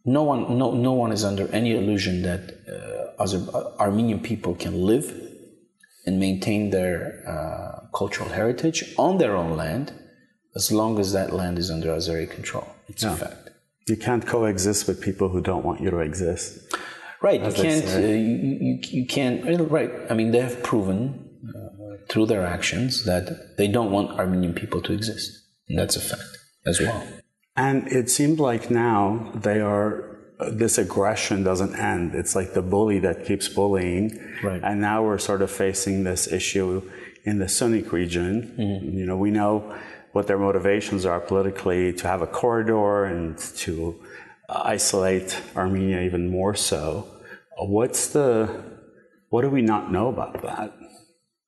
no 0.04 0.22
one, 0.22 0.58
no, 0.58 0.72
no 0.72 0.92
one 0.92 1.12
is 1.12 1.24
under 1.24 1.48
any 1.52 1.72
illusion 1.76 2.22
that 2.22 2.58
uh, 2.68 3.22
uh, 3.22 3.72
Armenian 3.78 4.20
people 4.20 4.54
can 4.54 4.82
live 4.82 5.14
and 6.06 6.18
maintain 6.18 6.70
their 6.70 7.22
uh, 7.26 7.86
cultural 7.96 8.28
heritage 8.28 8.94
on 8.98 9.18
their 9.18 9.36
own 9.36 9.56
land 9.56 9.92
as 10.56 10.72
long 10.72 10.98
as 10.98 11.12
that 11.12 11.32
land 11.32 11.58
is 11.58 11.70
under 11.70 11.88
Azeri 11.88 12.28
control. 12.28 12.66
It's 12.88 13.04
yeah. 13.04 13.12
a 13.12 13.16
fact. 13.16 13.50
You 13.88 13.96
can't 13.96 14.26
coexist 14.26 14.88
with 14.88 15.00
people 15.00 15.28
who 15.28 15.40
don't 15.40 15.64
want 15.64 15.80
you 15.80 15.90
to 15.90 15.98
exist. 15.98 16.58
Right. 17.20 17.40
You 17.42 17.52
can't. 17.52 17.86
Uh, 17.86 17.98
you, 17.98 18.58
you, 18.60 18.78
you, 18.82 19.06
can't. 19.06 19.70
Right. 19.70 19.90
I 20.10 20.14
mean, 20.14 20.32
they 20.32 20.40
have 20.40 20.62
proven 20.64 21.30
uh, 21.48 21.96
through 22.08 22.26
their 22.26 22.44
actions 22.44 23.04
that 23.04 23.56
they 23.56 23.68
don't 23.68 23.92
want 23.92 24.18
Armenian 24.18 24.54
people 24.54 24.82
to 24.82 24.92
exist, 24.92 25.30
and 25.68 25.78
that's 25.78 25.94
a 25.94 26.00
fact 26.00 26.41
as 26.66 26.80
well. 26.80 27.06
And 27.56 27.86
it 27.88 28.08
seemed 28.10 28.38
like 28.38 28.70
now 28.70 29.30
they 29.34 29.60
are 29.60 30.12
this 30.50 30.78
aggression 30.78 31.44
doesn't 31.44 31.76
end. 31.76 32.14
It's 32.14 32.34
like 32.34 32.54
the 32.54 32.62
bully 32.62 32.98
that 33.00 33.24
keeps 33.24 33.48
bullying. 33.48 34.18
Right. 34.42 34.60
And 34.62 34.80
now 34.80 35.04
we're 35.04 35.18
sort 35.18 35.42
of 35.42 35.50
facing 35.50 36.04
this 36.04 36.30
issue 36.32 36.90
in 37.24 37.38
the 37.38 37.44
Syunik 37.44 37.92
region. 37.92 38.54
Mm-hmm. 38.58 38.98
You 38.98 39.06
know, 39.06 39.16
we 39.16 39.30
know 39.30 39.74
what 40.12 40.26
their 40.26 40.38
motivations 40.38 41.06
are 41.06 41.20
politically 41.20 41.92
to 41.94 42.08
have 42.08 42.22
a 42.22 42.26
corridor 42.26 43.04
and 43.04 43.38
to 43.38 44.02
isolate 44.48 45.40
Armenia 45.56 46.00
even 46.00 46.30
more 46.30 46.54
so. 46.54 47.08
What's 47.58 48.08
the 48.08 48.64
what 49.30 49.42
do 49.42 49.48
we 49.48 49.62
not 49.62 49.90
know 49.90 50.08
about 50.08 50.42
that? 50.42 50.74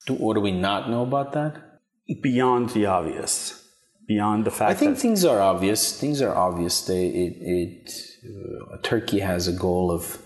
What 0.09 0.35
do 0.35 0.40
we 0.40 0.52
not 0.52 0.88
know 0.88 1.02
about 1.02 1.33
that? 1.33 1.80
Beyond 2.23 2.71
the 2.71 2.87
obvious 2.87 3.63
beyond 4.06 4.44
the 4.44 4.50
fact. 4.50 4.70
I 4.70 4.75
think 4.75 4.99
things 4.99 5.25
are 5.25 5.40
obvious. 5.40 5.99
Things 5.99 6.20
are 6.20 6.34
obvious. 6.34 6.82
They, 6.82 7.06
it, 7.06 7.37
it 7.40 7.92
uh, 8.25 8.76
Turkey 8.82 9.20
has 9.20 9.49
a 9.49 9.52
goal 9.52 9.90
of 9.90 10.18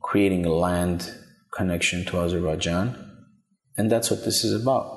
creating 0.00 0.46
a 0.46 0.52
land 0.52 1.12
connection 1.54 2.04
to 2.06 2.20
Azerbaijan, 2.20 2.86
and 3.76 3.90
that's 3.90 4.10
what 4.10 4.24
this 4.24 4.44
is 4.44 4.60
about. 4.60 4.94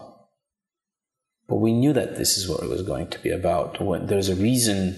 But 1.47 1.57
we 1.57 1.73
knew 1.73 1.93
that 1.93 2.17
this 2.17 2.37
is 2.37 2.47
what 2.47 2.61
it 2.63 2.69
was 2.69 2.83
going 2.83 3.07
to 3.09 3.19
be 3.19 3.31
about. 3.31 3.81
When, 3.83 4.05
there's 4.05 4.29
a 4.29 4.35
reason 4.35 4.95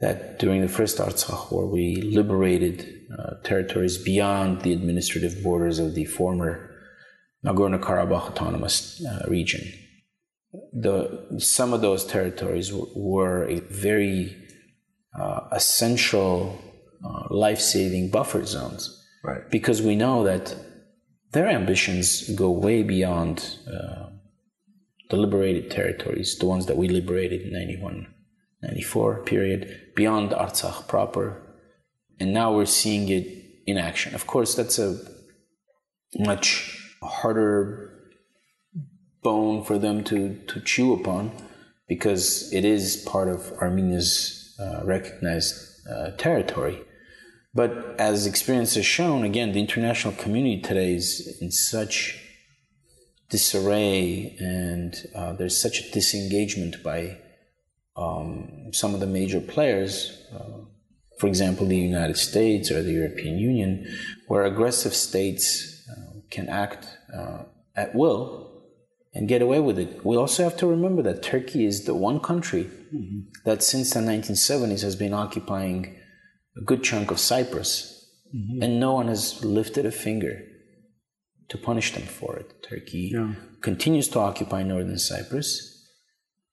that 0.00 0.38
during 0.38 0.62
the 0.62 0.68
first 0.68 0.98
Artsakh 0.98 1.50
war 1.50 1.66
we 1.66 1.96
liberated 1.96 2.86
uh, 3.18 3.34
territories 3.44 3.96
beyond 3.96 4.62
the 4.62 4.72
administrative 4.72 5.42
borders 5.42 5.78
of 5.78 5.94
the 5.94 6.04
former 6.04 6.70
Nagorno 7.44 7.78
Karabakh 7.78 8.30
autonomous 8.30 9.04
uh, 9.04 9.24
region 9.28 9.62
the 10.72 11.38
some 11.38 11.72
of 11.72 11.80
those 11.80 12.04
territories 12.04 12.70
w- 12.70 12.92
were 12.94 13.44
a 13.48 13.60
very 13.60 14.36
uh, 15.18 15.40
essential 15.52 16.58
uh, 17.04 17.24
life-saving 17.30 18.10
buffer 18.10 18.44
zones. 18.44 19.04
Right. 19.24 19.48
Because 19.50 19.82
we 19.82 19.96
know 19.96 20.24
that 20.24 20.54
their 21.32 21.48
ambitions 21.48 22.28
go 22.30 22.50
way 22.50 22.82
beyond 22.82 23.58
uh, 23.66 24.06
the 25.10 25.16
liberated 25.16 25.70
territories 25.70 26.36
the 26.38 26.46
ones 26.46 26.66
that 26.66 26.76
we 26.76 26.88
liberated 26.88 27.42
in 27.42 27.52
91 27.52 28.06
94 28.62 29.22
period 29.24 29.92
beyond 29.94 30.30
artsakh 30.30 30.88
proper. 30.88 31.42
And 32.18 32.32
now 32.32 32.54
we're 32.54 32.66
seeing 32.66 33.08
it 33.08 33.26
in 33.66 33.76
action. 33.76 34.14
Of 34.14 34.26
course 34.26 34.54
that's 34.54 34.78
a 34.78 34.98
much 36.18 36.96
harder 37.02 37.85
bone 39.26 39.64
for 39.64 39.76
them 39.76 40.04
to, 40.04 40.18
to 40.46 40.60
chew 40.60 40.92
upon 40.92 41.32
because 41.88 42.52
it 42.52 42.64
is 42.64 42.96
part 43.12 43.28
of 43.28 43.40
Armenia's 43.60 44.54
uh, 44.60 44.84
recognized 44.84 45.52
uh, 45.90 46.12
territory. 46.12 46.78
But 47.52 47.72
as 47.98 48.26
experience 48.26 48.76
has 48.76 48.86
shown, 48.86 49.24
again, 49.24 49.50
the 49.50 49.58
international 49.58 50.14
community 50.14 50.60
today 50.60 50.94
is 50.94 51.38
in 51.40 51.50
such 51.50 52.22
disarray 53.28 54.36
and 54.38 54.94
uh, 55.12 55.32
there's 55.32 55.60
such 55.60 55.80
a 55.80 55.90
disengagement 55.90 56.84
by 56.84 57.18
um, 57.96 58.70
some 58.72 58.94
of 58.94 59.00
the 59.00 59.12
major 59.18 59.40
players, 59.40 60.22
uh, 60.32 60.60
for 61.18 61.26
example, 61.26 61.66
the 61.66 61.76
United 61.76 62.16
States 62.16 62.70
or 62.70 62.80
the 62.80 62.92
European 62.92 63.38
Union, 63.38 63.72
where 64.28 64.44
aggressive 64.44 64.94
states 64.94 65.44
uh, 65.90 66.20
can 66.30 66.48
act 66.48 66.86
uh, 67.12 67.42
at 67.74 67.92
will 67.92 68.55
and 69.16 69.28
get 69.28 69.40
away 69.40 69.60
with 69.60 69.78
it. 69.78 70.04
We 70.04 70.16
also 70.16 70.44
have 70.44 70.58
to 70.58 70.66
remember 70.66 71.00
that 71.02 71.22
Turkey 71.22 71.64
is 71.64 71.84
the 71.84 71.94
one 71.94 72.20
country 72.20 72.64
mm-hmm. 72.64 73.20
that 73.46 73.62
since 73.62 73.94
the 73.94 74.00
1970s 74.00 74.82
has 74.82 74.94
been 74.94 75.14
occupying 75.14 75.96
a 76.56 76.60
good 76.60 76.84
chunk 76.84 77.10
of 77.10 77.18
Cyprus, 77.18 78.06
mm-hmm. 78.34 78.62
and 78.62 78.78
no 78.78 78.92
one 78.92 79.08
has 79.08 79.42
lifted 79.42 79.86
a 79.86 79.90
finger 79.90 80.42
to 81.48 81.56
punish 81.56 81.94
them 81.94 82.02
for 82.02 82.36
it. 82.36 82.62
Turkey 82.68 83.12
yeah. 83.14 83.32
continues 83.62 84.08
to 84.08 84.18
occupy 84.18 84.62
northern 84.62 84.98
Cyprus, 84.98 85.72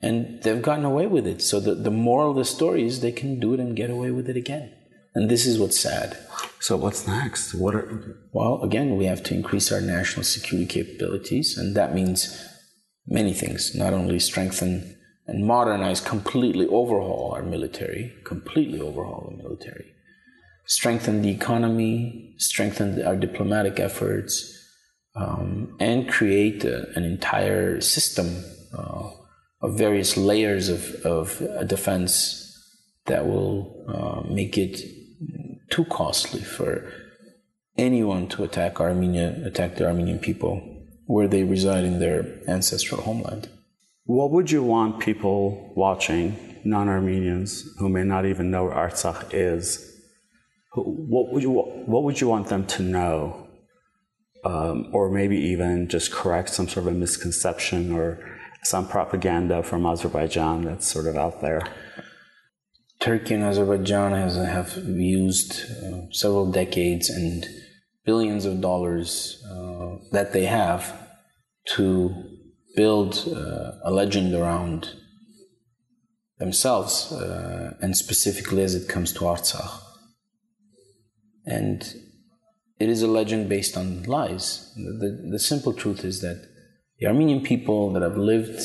and 0.01 0.41
they've 0.43 0.61
gotten 0.61 0.85
away 0.85 1.07
with 1.07 1.27
it. 1.27 1.41
So 1.41 1.59
the, 1.59 1.75
the 1.75 1.91
moral 1.91 2.31
of 2.31 2.37
the 2.37 2.45
story 2.45 2.85
is 2.85 3.01
they 3.01 3.11
can 3.11 3.41
do 3.41 3.53
it 3.53 3.59
and 3.59 3.75
get 3.75 3.89
away 3.89 4.11
with 4.11 4.29
it 4.29 4.37
again. 4.37 4.71
And 5.15 5.29
this 5.29 5.45
is 5.45 5.59
what's 5.59 5.79
sad. 5.79 6.17
So 6.59 6.77
what's 6.77 7.07
next? 7.07 7.53
What 7.53 7.75
are 7.75 8.17
well, 8.31 8.61
again, 8.63 8.95
we 8.95 9.05
have 9.05 9.21
to 9.23 9.33
increase 9.33 9.71
our 9.71 9.81
national 9.81 10.23
security 10.23 10.65
capabilities, 10.65 11.57
and 11.57 11.75
that 11.75 11.93
means 11.93 12.49
many 13.07 13.33
things, 13.33 13.75
not 13.75 13.93
only 13.93 14.19
strengthen 14.19 14.97
and 15.25 15.45
modernize, 15.45 16.01
completely 16.01 16.67
overhaul 16.67 17.31
our 17.33 17.43
military, 17.43 18.13
completely 18.23 18.81
overhaul 18.81 19.29
the 19.29 19.43
military, 19.43 19.93
strengthen 20.65 21.21
the 21.21 21.29
economy, 21.29 22.35
strengthen 22.37 23.01
our 23.05 23.15
diplomatic 23.15 23.79
efforts, 23.79 24.59
um, 25.15 25.75
and 25.79 26.09
create 26.09 26.63
a, 26.65 26.89
an 26.97 27.03
entire 27.03 27.79
system 27.79 28.43
uh, 28.77 29.09
of 29.61 29.77
various 29.77 30.17
layers 30.17 30.69
of, 30.69 30.93
of 31.05 31.67
defense 31.67 32.39
that 33.05 33.25
will 33.25 33.85
uh, 33.87 34.27
make 34.29 34.57
it 34.57 34.81
too 35.69 35.85
costly 35.85 36.41
for 36.41 36.91
anyone 37.77 38.27
to 38.27 38.43
attack 38.43 38.79
Armenia, 38.79 39.41
attack 39.45 39.75
the 39.75 39.85
Armenian 39.85 40.19
people 40.19 40.72
where 41.05 41.27
they 41.27 41.43
reside 41.43 41.83
in 41.83 41.99
their 41.99 42.25
ancestral 42.47 43.01
homeland. 43.01 43.49
What 44.05 44.31
would 44.31 44.51
you 44.51 44.63
want 44.63 44.99
people 44.99 45.73
watching, 45.75 46.61
non 46.63 46.89
Armenians, 46.89 47.63
who 47.79 47.89
may 47.89 48.03
not 48.03 48.25
even 48.25 48.51
know 48.51 48.65
where 48.65 48.73
Artsakh 48.73 49.29
is, 49.31 49.89
what 50.75 51.31
would 51.31 51.43
you, 51.43 51.51
what 51.51 52.03
would 52.03 52.19
you 52.19 52.27
want 52.27 52.47
them 52.47 52.65
to 52.65 52.83
know? 52.83 53.47
Um, 54.43 54.89
or 54.91 55.09
maybe 55.09 55.37
even 55.37 55.87
just 55.87 56.11
correct 56.11 56.49
some 56.49 56.67
sort 56.67 56.87
of 56.87 56.93
a 56.93 56.97
misconception 56.97 57.93
or 57.93 58.19
some 58.63 58.85
propaganda 58.87 59.63
from 59.63 59.85
Azerbaijan 59.85 60.65
that's 60.65 60.85
sort 60.85 61.07
of 61.07 61.15
out 61.15 61.39
there? 61.39 61.63
Turkey 62.99 63.35
and 63.35 63.43
Azerbaijan 63.43 64.11
has, 64.13 64.35
have 64.35 64.77
used 64.87 65.69
uh, 65.83 66.11
several 66.11 66.51
decades 66.51 67.09
and 67.09 67.45
billions 68.05 68.45
of 68.45 68.61
dollars 68.61 69.43
uh, 69.49 69.97
that 70.11 70.33
they 70.33 70.45
have 70.45 70.93
to 71.75 72.13
build 72.75 73.27
uh, 73.27 73.71
a 73.83 73.91
legend 73.91 74.33
around 74.33 74.93
themselves, 76.39 77.11
uh, 77.11 77.73
and 77.81 77.95
specifically 77.95 78.63
as 78.63 78.75
it 78.75 78.89
comes 78.89 79.13
to 79.13 79.19
Artsakh. 79.21 79.79
And 81.45 81.81
it 82.79 82.89
is 82.89 83.01
a 83.01 83.07
legend 83.07 83.47
based 83.47 83.77
on 83.77 84.03
lies. 84.03 84.73
The, 84.75 85.29
the 85.31 85.39
simple 85.39 85.73
truth 85.73 86.03
is 86.03 86.21
that 86.21 86.47
the 86.99 87.07
Armenian 87.07 87.41
people 87.41 87.93
that 87.93 88.01
have 88.01 88.17
lived 88.17 88.61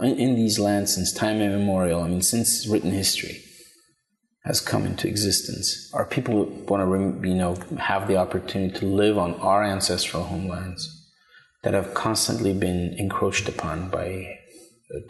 in, 0.00 0.18
in 0.18 0.34
these 0.36 0.58
lands 0.58 0.94
since 0.94 1.12
time 1.12 1.40
immemorial, 1.40 2.02
I 2.02 2.08
mean, 2.08 2.22
since 2.22 2.66
written 2.66 2.92
history, 2.92 3.42
has 4.44 4.60
come 4.60 4.84
into 4.84 5.08
existence. 5.08 5.90
Our 5.94 6.04
people 6.04 6.44
want 6.44 7.22
to, 7.22 7.28
you 7.28 7.34
know, 7.34 7.54
have 7.78 8.08
the 8.08 8.16
opportunity 8.16 8.78
to 8.80 8.86
live 8.86 9.16
on 9.16 9.34
our 9.34 9.62
ancestral 9.62 10.24
homelands 10.24 11.10
that 11.62 11.74
have 11.74 11.94
constantly 11.94 12.52
been 12.52 12.94
encroached 12.98 13.48
upon 13.48 13.88
by 13.88 14.38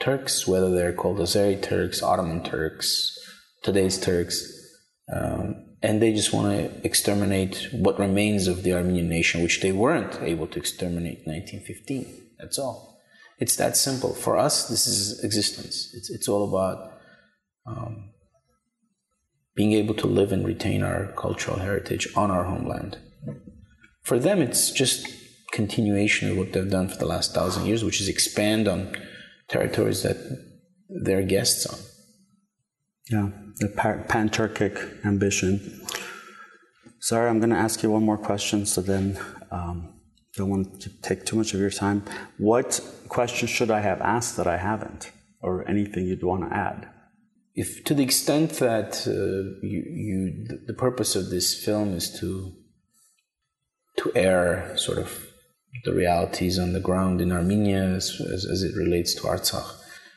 Turks, 0.01 0.47
whether 0.47 0.71
they're 0.71 0.93
called 0.93 1.19
Azeri 1.19 1.61
Turks, 1.61 2.03
Ottoman 2.03 2.45
Turks, 2.45 3.19
today's 3.63 3.99
Turks, 3.99 4.47
um, 5.13 5.65
and 5.83 6.01
they 6.01 6.13
just 6.13 6.33
want 6.33 6.49
to 6.49 6.87
exterminate 6.87 7.69
what 7.73 7.99
remains 7.99 8.47
of 8.47 8.63
the 8.63 8.73
Armenian 8.73 9.09
nation, 9.09 9.43
which 9.43 9.61
they 9.61 9.73
weren't 9.73 10.23
able 10.23 10.47
to 10.47 10.59
exterminate 10.59 11.23
in 11.27 11.33
1915. 11.33 12.07
That's 12.39 12.59
all. 12.59 13.01
It's 13.41 13.57
that 13.57 13.77
simple. 13.77 14.15
For 14.15 14.37
us, 14.37 14.69
this 14.69 14.87
is 14.87 15.25
existence. 15.25 15.93
It's, 15.95 16.11
it's 16.11 16.29
all 16.29 16.49
about 16.49 16.93
um, 17.67 18.12
being 19.63 19.75
able 19.75 19.95
to 19.95 20.09
live 20.09 20.33
and 20.33 20.45
retain 20.45 20.83
our 20.83 21.13
cultural 21.25 21.59
heritage 21.61 22.09
on 22.17 22.33
our 22.33 22.45
homeland. 22.53 22.99
For 24.03 24.19
them, 24.19 24.43
it's 24.43 24.73
just 24.73 25.07
continuation 25.53 26.29
of 26.31 26.37
what 26.37 26.53
they've 26.53 26.77
done 26.79 26.89
for 26.89 26.97
the 26.97 27.07
last 27.15 27.33
thousand 27.33 27.67
years, 27.67 27.85
which 27.85 28.01
is 28.01 28.09
expand 28.09 28.67
on 28.67 28.79
territories 29.47 30.03
that 30.03 30.17
they're 31.05 31.23
guests 31.23 31.65
on. 31.73 31.79
Yeah, 33.09 33.29
the 33.61 33.69
pan 34.13 34.31
Turkic 34.31 34.77
ambition. 35.05 35.53
Sorry, 36.99 37.29
I'm 37.31 37.39
going 37.39 37.57
to 37.57 37.65
ask 37.67 37.85
you 37.85 37.91
one 37.93 38.05
more 38.11 38.19
question, 38.19 38.67
so 38.67 38.81
then 38.81 39.17
um, 39.53 39.77
don't 40.37 40.51
want 40.51 40.81
to 40.81 40.89
take 41.03 41.25
too 41.25 41.37
much 41.37 41.55
of 41.55 41.61
your 41.61 41.71
time. 41.85 42.03
What 42.39 42.81
question 43.09 43.47
should 43.47 43.71
I 43.71 43.81
have 43.81 44.01
asked 44.01 44.37
that 44.39 44.49
I 44.49 44.57
haven't, 44.57 45.13
or 45.41 45.53
anything 45.69 46.07
you'd 46.07 46.25
want 46.25 46.51
to 46.51 46.57
add? 46.57 46.92
If 47.55 47.85
to 47.85 47.95
the 47.95 48.03
extent 48.03 48.53
that 48.55 49.07
uh, 49.07 49.67
you, 49.67 49.83
you, 49.89 50.59
the 50.67 50.75
purpose 50.75 51.15
of 51.15 51.31
this 51.31 51.55
film 51.55 51.95
is 51.95 52.19
to 52.21 52.53
to 53.99 54.13
air 54.15 54.75
sort 54.77 54.99
of 54.99 55.27
the 55.85 55.93
realities 55.93 56.59
on 56.59 56.73
the 56.73 56.81
ground 56.81 57.21
in 57.21 57.33
Armenia 57.33 57.83
as, 57.83 58.21
as, 58.21 58.47
as 58.47 58.63
it 58.63 58.75
relates 58.77 59.15
to 59.15 59.23
Artsakh. 59.23 59.71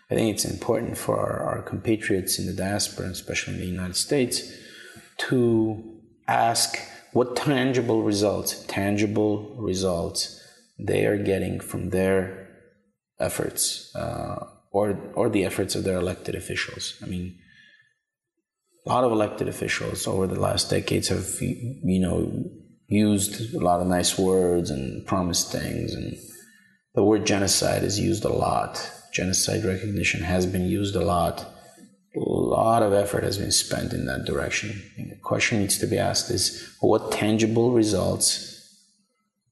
I 0.10 0.16
think 0.16 0.34
it's 0.34 0.46
important 0.46 0.98
for 0.98 1.18
our, 1.20 1.44
our 1.44 1.62
compatriots 1.62 2.38
in 2.38 2.46
the 2.46 2.54
diaspora, 2.54 3.08
especially 3.08 3.56
in 3.56 3.60
the 3.60 3.66
United 3.66 3.96
States, 3.96 4.52
to 5.18 6.00
ask 6.28 6.78
what 7.14 7.36
tangible 7.36 8.04
results, 8.04 8.64
tangible 8.68 9.56
results 9.58 10.42
they 10.78 11.06
are 11.06 11.18
getting 11.18 11.60
from 11.60 11.90
their 11.90 12.50
efforts 13.20 13.96
uh, 13.96 14.46
or, 14.76 15.00
or 15.14 15.30
the 15.30 15.46
efforts 15.46 15.74
of 15.74 15.86
their 15.86 15.98
elected 15.98 16.36
officials. 16.36 16.96
I 17.02 17.06
mean, 17.06 17.40
a 18.86 18.90
lot 18.90 19.06
of 19.06 19.12
elected 19.14 19.48
officials 19.48 20.06
over 20.06 20.28
the 20.28 20.38
last 20.38 20.70
decades 20.70 21.08
have, 21.08 21.26
you 21.40 22.02
know, 22.02 22.44
used 22.88 23.56
a 23.56 23.60
lot 23.60 23.80
of 23.80 23.88
nice 23.88 24.20
words 24.20 24.70
and 24.70 25.08
promised 25.08 25.50
things. 25.50 25.94
And 25.94 26.18
the 26.94 27.06
word 27.06 27.26
genocide 27.26 27.84
is 27.84 27.98
used 27.98 28.26
a 28.26 28.34
lot. 28.34 28.92
Genocide 29.14 29.64
recognition 29.64 30.22
has 30.24 30.46
been 30.46 30.68
used 30.68 30.98
a 30.98 31.06
lot. 31.06 31.46
A 32.14 32.20
lot 32.20 32.84
of 32.84 32.92
effort 32.92 33.24
has 33.24 33.38
been 33.38 33.54
spent 33.54 33.94
in 33.94 34.06
that 34.08 34.26
direction. 34.26 34.84
And 34.98 35.10
the 35.10 35.16
question 35.16 35.62
needs 35.62 35.78
to 35.78 35.88
be 35.88 35.98
asked 35.98 36.30
is 36.30 36.76
what 36.82 37.14
tangible 37.14 37.72
results 37.72 38.55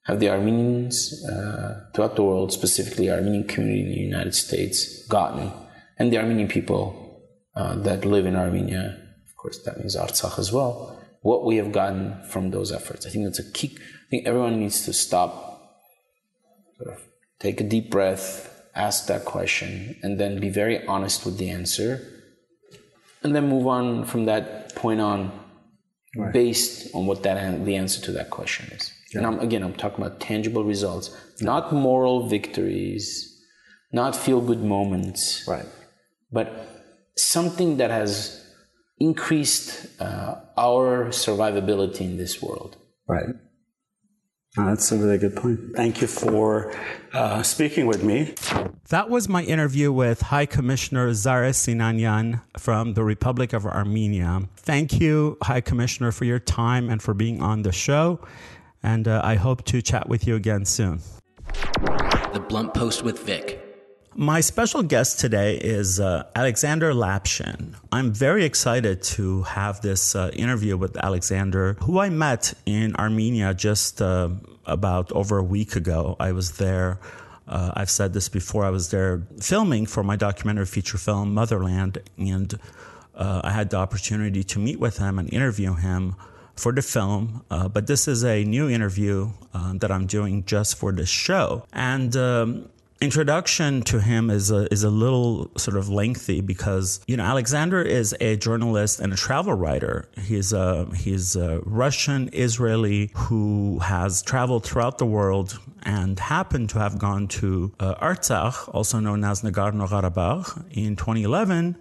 have 0.03 0.19
the 0.19 0.29
Armenians 0.29 1.25
uh, 1.25 1.85
throughout 1.93 2.15
the 2.15 2.23
world, 2.23 2.51
specifically 2.51 3.09
Armenian 3.09 3.47
community 3.47 3.81
in 3.81 3.89
the 3.89 3.99
United 3.99 4.35
States, 4.35 5.05
gotten, 5.07 5.51
and 5.97 6.11
the 6.11 6.17
Armenian 6.17 6.49
people 6.49 7.21
uh, 7.55 7.75
that 7.75 8.03
live 8.03 8.25
in 8.25 8.35
Armenia, 8.35 8.97
of 9.27 9.35
course, 9.37 9.59
that 9.63 9.77
means 9.79 9.95
Artsakh 9.95 10.37
as 10.39 10.51
well, 10.51 10.99
what 11.21 11.45
we 11.45 11.55
have 11.55 11.71
gotten 11.71 12.21
from 12.23 12.51
those 12.51 12.71
efforts. 12.71 13.05
I 13.05 13.09
think 13.09 13.25
that's 13.25 13.39
a 13.39 13.51
key. 13.51 13.77
I 13.79 14.09
think 14.09 14.27
everyone 14.27 14.59
needs 14.59 14.83
to 14.85 14.93
stop, 14.93 15.79
sort 16.77 16.95
of 16.95 17.01
take 17.39 17.61
a 17.61 17.63
deep 17.63 17.89
breath, 17.89 18.49
ask 18.75 19.07
that 19.07 19.23
question, 19.23 19.97
and 20.03 20.19
then 20.19 20.39
be 20.39 20.49
very 20.49 20.85
honest 20.85 21.25
with 21.25 21.37
the 21.37 21.49
answer, 21.49 22.01
and 23.21 23.33
then 23.33 23.47
move 23.47 23.67
on 23.67 24.03
from 24.03 24.25
that 24.25 24.75
point 24.75 24.99
on, 24.99 25.31
right. 26.17 26.33
based 26.33 26.93
on 26.93 27.05
what 27.05 27.23
that 27.23 27.63
the 27.63 27.75
answer 27.77 28.01
to 28.01 28.11
that 28.11 28.29
question 28.29 28.65
is. 28.73 28.91
Yeah. 29.13 29.19
And 29.19 29.27
I'm, 29.27 29.39
again, 29.39 29.63
I'm 29.63 29.73
talking 29.73 30.03
about 30.03 30.19
tangible 30.19 30.63
results, 30.63 31.15
not 31.41 31.73
moral 31.73 32.27
victories, 32.27 33.29
not 33.91 34.15
feel 34.15 34.41
good 34.41 34.63
moments, 34.63 35.45
right? 35.47 35.67
But 36.31 36.67
something 37.17 37.77
that 37.77 37.91
has 37.91 38.43
increased 38.99 39.87
uh, 40.01 40.35
our 40.57 41.07
survivability 41.07 42.01
in 42.01 42.17
this 42.17 42.41
world. 42.41 42.77
Right. 43.07 43.35
Oh, 44.55 44.65
that's 44.65 44.91
a 44.91 44.97
really 44.97 45.17
good 45.17 45.35
point. 45.35 45.59
Thank 45.75 45.99
you 45.99 46.05
for 46.05 46.71
uh, 47.11 47.41
speaking 47.41 47.87
with 47.87 48.03
me. 48.03 48.35
That 48.89 49.09
was 49.09 49.27
my 49.27 49.41
interview 49.41 49.91
with 49.91 50.21
High 50.21 50.45
Commissioner 50.45 51.09
Zareh 51.09 51.53
Sinanyan 51.53 52.39
from 52.59 52.93
the 52.93 53.03
Republic 53.03 53.53
of 53.53 53.65
Armenia. 53.65 54.43
Thank 54.57 54.99
you, 54.99 55.37
High 55.41 55.61
Commissioner, 55.61 56.11
for 56.11 56.25
your 56.25 56.37
time 56.37 56.87
and 56.87 57.01
for 57.01 57.15
being 57.15 57.41
on 57.41 57.63
the 57.63 57.71
show. 57.71 58.19
And 58.83 59.07
uh, 59.07 59.21
I 59.23 59.35
hope 59.35 59.63
to 59.65 59.81
chat 59.81 60.09
with 60.09 60.27
you 60.27 60.35
again 60.35 60.65
soon. 60.65 60.99
The 62.33 62.43
Blunt 62.47 62.73
Post 62.73 63.03
with 63.03 63.19
Vic. 63.19 63.59
My 64.15 64.41
special 64.41 64.83
guest 64.83 65.19
today 65.19 65.55
is 65.55 65.99
uh, 65.99 66.25
Alexander 66.35 66.93
Lapshin. 66.93 67.73
I'm 67.91 68.13
very 68.13 68.45
excited 68.45 69.01
to 69.17 69.41
have 69.41 69.81
this 69.81 70.15
uh, 70.15 70.29
interview 70.33 70.77
with 70.77 70.95
Alexander, 70.97 71.73
who 71.81 71.97
I 71.99 72.09
met 72.09 72.53
in 72.67 72.95
Armenia 72.97 73.55
just 73.55 74.03
uh, 74.03 74.29
about 74.67 75.11
over 75.13 75.39
a 75.39 75.43
week 75.43 75.75
ago. 75.75 76.15
I 76.19 76.31
was 76.31 76.57
there. 76.57 76.99
Uh, 77.47 77.71
I've 77.75 77.89
said 77.89 78.13
this 78.13 78.29
before. 78.29 78.65
I 78.65 78.69
was 78.69 78.91
there 78.91 79.23
filming 79.41 79.87
for 79.87 80.03
my 80.03 80.15
documentary 80.15 80.67
feature 80.67 80.99
film 80.99 81.33
Motherland, 81.33 81.97
and 82.15 82.53
uh, 83.15 83.41
I 83.43 83.49
had 83.49 83.71
the 83.71 83.77
opportunity 83.77 84.43
to 84.43 84.59
meet 84.59 84.79
with 84.79 84.97
him 84.97 85.17
and 85.17 85.31
interview 85.33 85.73
him 85.73 86.15
for 86.55 86.71
the 86.71 86.81
film, 86.81 87.43
uh, 87.49 87.67
but 87.67 87.87
this 87.87 88.07
is 88.07 88.23
a 88.23 88.43
new 88.43 88.69
interview 88.69 89.31
uh, 89.53 89.73
that 89.75 89.91
I'm 89.91 90.05
doing 90.05 90.45
just 90.45 90.77
for 90.77 90.91
this 90.91 91.09
show. 91.09 91.65
And 91.73 92.15
um, 92.15 92.69
introduction 93.03 93.81
to 93.81 93.99
him 93.99 94.29
is 94.29 94.49
a, 94.49 94.71
is 94.71 94.83
a 94.83 94.89
little 94.89 95.51
sort 95.57 95.75
of 95.75 95.89
lengthy 95.89 96.39
because 96.39 97.01
you 97.05 97.17
know 97.17 97.23
Alexander 97.23 97.81
is 97.81 98.15
a 98.21 98.37
journalist 98.37 98.99
and 98.99 99.11
a 99.11 99.15
travel 99.15 99.53
writer. 99.53 100.07
He's 100.17 100.53
a 100.53 100.87
he's 100.95 101.35
a 101.35 101.59
Russian 101.65 102.29
Israeli 102.31 103.11
who 103.13 103.79
has 103.79 104.21
traveled 104.21 104.63
throughout 104.63 104.99
the 104.99 105.05
world 105.05 105.59
and 105.83 106.17
happened 106.17 106.69
to 106.69 106.79
have 106.79 106.97
gone 106.97 107.27
to 107.27 107.73
uh, 107.79 107.95
Artsakh, 107.95 108.73
also 108.73 108.99
known 108.99 109.25
as 109.25 109.41
Nagorno-Karabakh, 109.41 110.65
in 110.71 110.95
2011 110.95 111.75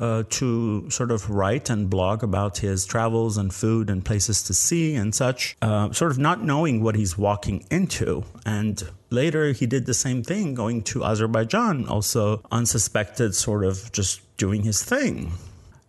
uh, 0.00 0.22
to 0.30 0.88
sort 0.90 1.10
of 1.10 1.28
write 1.28 1.70
and 1.70 1.90
blog 1.90 2.22
about 2.22 2.58
his 2.58 2.86
travels 2.86 3.36
and 3.36 3.52
food 3.52 3.90
and 3.90 4.04
places 4.04 4.42
to 4.44 4.54
see 4.54 4.94
and 4.94 5.14
such, 5.14 5.56
uh, 5.62 5.90
sort 5.92 6.10
of 6.10 6.18
not 6.18 6.42
knowing 6.42 6.82
what 6.82 6.94
he's 6.94 7.18
walking 7.18 7.66
into. 7.70 8.24
And 8.46 8.82
later 9.10 9.52
he 9.52 9.66
did 9.66 9.86
the 9.86 9.94
same 9.94 10.22
thing, 10.22 10.54
going 10.54 10.82
to 10.84 11.04
Azerbaijan, 11.04 11.86
also 11.88 12.42
unsuspected, 12.52 13.34
sort 13.34 13.64
of 13.64 13.90
just 13.92 14.20
doing 14.36 14.62
his 14.62 14.82
thing. 14.82 15.32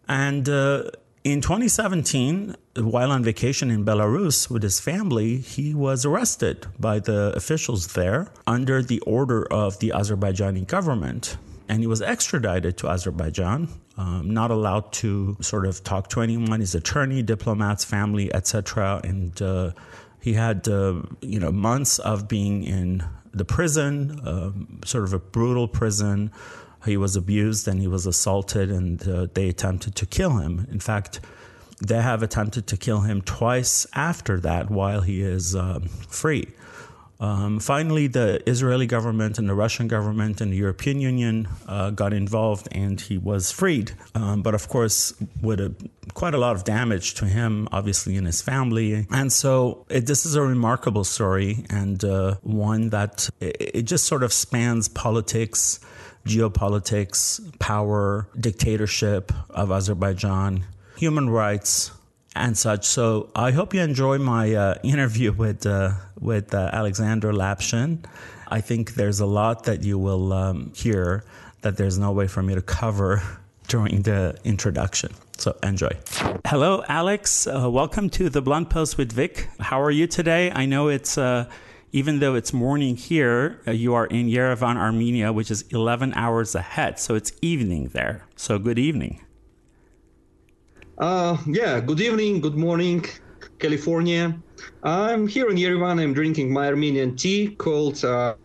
And 0.08 0.50
uh, 0.50 0.90
In 1.26 1.42
2017, 1.42 2.56
while 2.78 3.12
on 3.12 3.24
vacation 3.24 3.70
in 3.70 3.84
Belarus 3.84 4.50
with 4.50 4.64
his 4.64 4.80
family, 4.80 5.38
he 5.38 5.76
was 5.76 6.06
arrested 6.06 6.66
by 6.80 7.00
the 7.00 7.34
officials 7.36 7.94
there 7.94 8.32
under 8.48 8.82
the 8.82 9.02
order 9.02 9.46
of 9.52 9.80
the 9.80 9.90
Azerbaijani 9.94 10.66
government. 10.66 11.36
And 11.70 11.82
he 11.82 11.88
was 11.88 12.02
extradited 12.02 12.78
to 12.80 12.90
Azerbaijan, 12.90 13.70
um, 13.96 14.32
not 14.32 14.50
allowed 14.50 14.92
to 14.94 15.38
sort 15.40 15.68
of 15.68 15.84
talk 15.84 16.10
to 16.10 16.22
anyone, 16.22 16.60
his 16.60 16.74
attorney, 16.74 17.22
diplomats, 17.22 17.86
family, 17.86 18.34
etc. 18.34 19.00
And 19.04 19.40
uh, 19.40 19.72
he 20.20 20.34
had, 20.34 20.68
uh, 20.68 21.04
you 21.22 21.40
know, 21.40 21.52
months 21.52 22.00
of 22.00 22.28
being 22.28 22.64
in 22.64 23.04
the 23.34 23.46
prison, 23.46 24.20
uh, 24.22 24.52
sort 24.84 25.04
of 25.04 25.14
a 25.14 25.20
brutal 25.20 25.68
prison. 25.68 26.32
He 26.86 26.98
was 26.98 27.16
abused 27.16 27.68
and 27.68 27.80
he 27.80 27.88
was 27.88 28.08
assaulted, 28.08 28.72
and 28.72 29.08
uh, 29.08 29.28
they 29.34 29.50
attempted 29.50 29.96
to 29.96 30.06
kill 30.08 30.38
him. 30.38 30.66
In 30.72 30.80
fact, 30.80 31.20
they 31.86 32.02
have 32.02 32.24
attempted 32.24 32.68
to 32.68 32.78
kill 32.78 33.02
him 33.02 33.22
twice 33.22 33.86
after 33.94 34.40
that 34.40 34.70
while 34.72 35.02
he 35.02 35.22
is 35.22 35.56
um, 35.56 35.84
free. 36.08 36.48
Um, 37.20 37.60
finally, 37.60 38.08
the 38.08 38.42
Israeli 38.50 38.88
government 38.88 39.38
and 39.38 39.50
the 39.50 39.54
Russian 39.54 39.88
government 39.88 40.40
and 40.40 40.54
the 40.54 40.58
European 40.58 41.02
Union 41.02 41.50
uh, 41.68 41.90
got 41.90 42.14
involved 42.14 42.70
and 42.72 43.00
he 43.00 43.18
was 43.18 43.52
freed. 43.52 43.92
Um, 44.16 44.42
but 44.42 44.56
of 44.56 44.70
course, 44.70 45.14
with 45.42 45.60
a, 45.60 45.76
quite 46.14 46.34
a 46.34 46.38
lot 46.38 46.56
of 46.56 46.64
damage 46.64 47.16
to 47.16 47.26
him, 47.26 47.68
obviously, 47.74 48.16
and 48.16 48.26
his 48.26 48.42
family. 48.42 49.06
And 49.12 49.34
so 49.34 49.86
it, 49.90 50.06
this 50.06 50.26
is 50.26 50.36
a 50.36 50.42
remarkable 50.42 51.04
story 51.04 51.66
and 51.70 52.02
uh, 52.06 52.36
one 52.42 52.90
that 52.92 53.30
it, 53.42 53.56
it 53.60 53.82
just 53.84 54.06
sort 54.06 54.24
of 54.24 54.32
spans 54.32 54.88
politics, 54.88 55.82
geopolitics, 56.26 57.42
power, 57.60 58.30
dictatorship 58.40 59.34
of 59.50 59.72
Azerbaijan, 59.72 60.64
human 60.96 61.30
rights, 61.30 61.92
and 62.36 62.58
such. 62.58 62.86
So 62.86 63.30
I 63.36 63.52
hope 63.52 63.74
you 63.74 63.82
enjoy 63.82 64.18
my 64.18 64.54
uh, 64.54 64.76
interview 64.84 65.32
with 65.32 65.66
uh, 65.66 65.94
with 66.20 66.54
uh, 66.54 66.70
Alexander 66.74 67.32
Lapshin. 67.32 68.04
I 68.48 68.62
think 68.62 68.96
there's 68.96 69.20
a 69.20 69.26
lot 69.26 69.66
that 69.66 69.84
you 69.84 70.00
will 70.00 70.34
um, 70.34 70.72
hear 70.76 71.24
that 71.62 71.78
there's 71.78 72.00
no 72.00 72.12
way 72.12 72.28
for 72.28 72.42
me 72.42 72.56
to 72.56 72.62
cover 72.62 73.22
during 73.68 74.02
the 74.04 74.38
introduction. 74.44 75.14
So 75.38 75.56
enjoy. 75.64 75.92
Hello, 76.46 76.84
Alex. 76.88 77.48
Uh, 77.48 77.70
welcome 77.70 78.10
to 78.12 78.30
the 78.30 78.42
Blunt 78.42 78.70
Post 78.70 78.98
with 78.98 79.12
Vic. 79.12 79.50
How 79.60 79.82
are 79.82 79.92
you 79.92 80.08
today? 80.08 80.52
I 80.52 80.66
know 80.66 80.90
it's 80.90 81.18
uh, 81.18 81.50
even 81.92 82.20
though 82.20 82.36
it's 82.36 82.54
morning 82.54 82.96
here, 82.96 83.62
uh, 83.68 83.72
you 83.72 83.94
are 83.94 84.06
in 84.06 84.28
Yerevan, 84.28 84.78
Armenia, 84.78 85.34
which 85.34 85.50
is 85.50 85.64
11 85.70 86.14
hours 86.14 86.56
ahead. 86.56 87.00
So 87.00 87.16
it's 87.16 87.32
evening 87.42 87.90
there. 87.94 88.26
So 88.36 88.60
good 88.60 88.78
evening. 88.78 89.22
Uh, 91.00 91.38
yeah, 91.48 91.80
good 91.80 92.02
evening, 92.02 92.42
good 92.42 92.58
morning, 92.58 93.06
California. 93.58 94.38
I'm 94.84 95.30
here 95.30 95.50
in 95.50 95.56
Yerevan. 95.56 96.02
I'm 96.02 96.14
drinking 96.14 96.52
my 96.52 96.68
Armenian 96.68 97.16
tea 97.16 97.56
called 97.56 98.04
uh, 98.04 98.36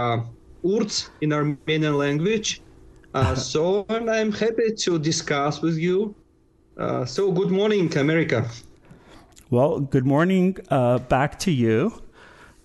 Urt 0.64 1.10
in 1.20 1.32
Armenian 1.32 1.98
language. 1.98 2.62
Uh, 3.12 3.34
so 3.50 3.84
and 3.88 4.08
I'm 4.08 4.30
happy 4.30 4.72
to 4.72 5.00
discuss 5.00 5.62
with 5.62 5.76
you. 5.78 6.14
Uh, 6.78 7.04
so 7.04 7.32
good 7.32 7.50
morning, 7.50 7.92
America. 7.98 8.48
Well, 9.50 9.80
good 9.80 10.06
morning 10.06 10.56
uh, 10.70 10.98
back 10.98 11.40
to 11.40 11.50
you. 11.50 12.00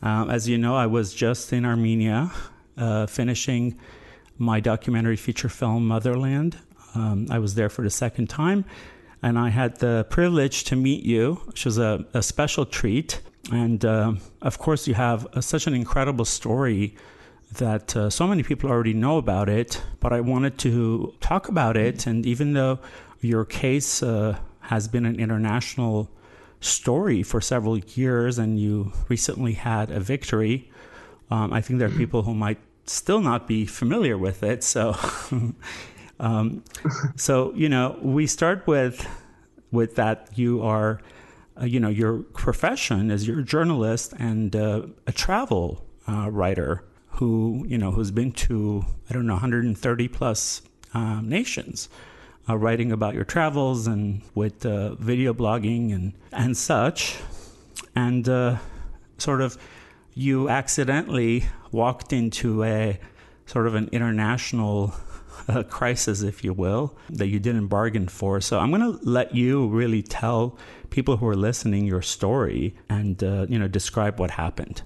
Um, 0.03 0.29
as 0.29 0.47
you 0.47 0.59
know, 0.59 0.75
I 0.75 0.85
was 0.85 1.15
just 1.15 1.51
in 1.51 1.65
Armenia 1.65 2.31
uh, 2.77 3.07
finishing 3.07 3.75
my 4.37 4.59
documentary 4.59 5.17
feature 5.17 5.49
film, 5.49 5.87
Motherland. 5.87 6.59
Um, 6.93 7.25
I 7.31 7.39
was 7.39 7.55
there 7.55 7.69
for 7.69 7.81
the 7.81 7.89
second 7.89 8.29
time 8.29 8.65
and 9.21 9.37
I 9.37 9.49
had 9.49 9.77
the 9.79 10.05
privilege 10.09 10.63
to 10.65 10.75
meet 10.75 11.03
you, 11.03 11.41
which 11.45 11.65
was 11.65 11.77
a, 11.77 12.05
a 12.13 12.21
special 12.23 12.65
treat. 12.65 13.21
And 13.51 13.83
uh, 13.83 14.13
of 14.41 14.59
course, 14.59 14.87
you 14.87 14.93
have 14.93 15.27
a, 15.33 15.41
such 15.41 15.67
an 15.67 15.73
incredible 15.73 16.25
story 16.25 16.95
that 17.53 17.95
uh, 17.95 18.09
so 18.09 18.27
many 18.27 18.43
people 18.43 18.69
already 18.69 18.93
know 18.93 19.17
about 19.17 19.49
it, 19.49 19.81
but 19.99 20.13
I 20.13 20.21
wanted 20.21 20.57
to 20.59 21.15
talk 21.19 21.49
about 21.49 21.75
it. 21.75 22.05
And 22.05 22.25
even 22.25 22.53
though 22.53 22.79
your 23.21 23.43
case 23.43 24.03
uh, 24.03 24.37
has 24.61 24.87
been 24.87 25.05
an 25.05 25.19
international 25.19 26.09
story 26.61 27.23
for 27.23 27.41
several 27.41 27.77
years 27.77 28.37
and 28.37 28.59
you 28.59 28.91
recently 29.07 29.53
had 29.53 29.89
a 29.91 29.99
victory, 29.99 30.69
um, 31.31 31.51
I 31.51 31.61
think 31.61 31.79
there 31.79 31.87
are 31.87 31.91
people 31.91 32.23
who 32.23 32.33
might 32.33 32.59
still 32.85 33.21
not 33.21 33.47
be 33.47 33.65
familiar 33.65 34.17
with 34.17 34.43
it. 34.43 34.63
So 34.63 34.95
Um, 36.19 36.63
so 37.15 37.53
you 37.55 37.69
know, 37.69 37.97
we 38.01 38.27
start 38.27 38.67
with 38.67 39.07
with 39.71 39.95
that 39.95 40.29
you 40.35 40.61
are, 40.63 40.99
uh, 41.59 41.65
you 41.65 41.79
know, 41.79 41.89
your 41.89 42.19
profession 42.19 43.11
is 43.11 43.27
you're 43.27 43.39
a 43.39 43.43
journalist 43.43 44.13
and 44.17 44.55
uh, 44.55 44.83
a 45.07 45.11
travel 45.11 45.85
uh, 46.07 46.29
writer 46.31 46.83
who 47.13 47.65
you 47.67 47.77
know 47.77 47.91
who's 47.91 48.11
been 48.11 48.31
to 48.31 48.83
I 49.09 49.13
don't 49.13 49.27
know 49.27 49.33
130 49.33 50.07
plus 50.07 50.61
um, 50.93 51.29
nations. 51.29 51.89
Uh, 52.49 52.57
writing 52.57 52.91
about 52.91 53.13
your 53.13 53.23
travels 53.23 53.85
and 53.85 54.23
with 54.33 54.65
uh, 54.65 54.95
video 54.95 55.35
blogging 55.35 55.93
and, 55.93 56.13
and 56.31 56.57
such. 56.57 57.19
And 57.95 58.27
uh, 58.27 58.57
sort 59.19 59.41
of 59.41 59.55
you 60.15 60.49
accidentally 60.49 61.45
walked 61.71 62.11
into 62.11 62.63
a 62.63 62.99
sort 63.45 63.67
of 63.67 63.75
an 63.75 63.87
international 63.91 64.95
a 65.47 65.63
crisis, 65.63 66.21
if 66.21 66.43
you 66.43 66.53
will, 66.53 66.97
that 67.09 67.27
you 67.27 67.39
didn't 67.39 67.67
bargain 67.67 68.07
for. 68.07 68.41
So 68.41 68.59
I'm 68.59 68.69
going 68.71 68.81
to 68.81 68.99
let 69.03 69.35
you 69.35 69.67
really 69.67 70.01
tell 70.01 70.57
people 70.89 71.17
who 71.17 71.27
are 71.27 71.35
listening 71.35 71.85
your 71.85 72.01
story 72.01 72.75
and 72.89 73.23
uh, 73.23 73.45
you 73.49 73.59
know 73.59 73.67
describe 73.67 74.19
what 74.19 74.31
happened. 74.31 74.81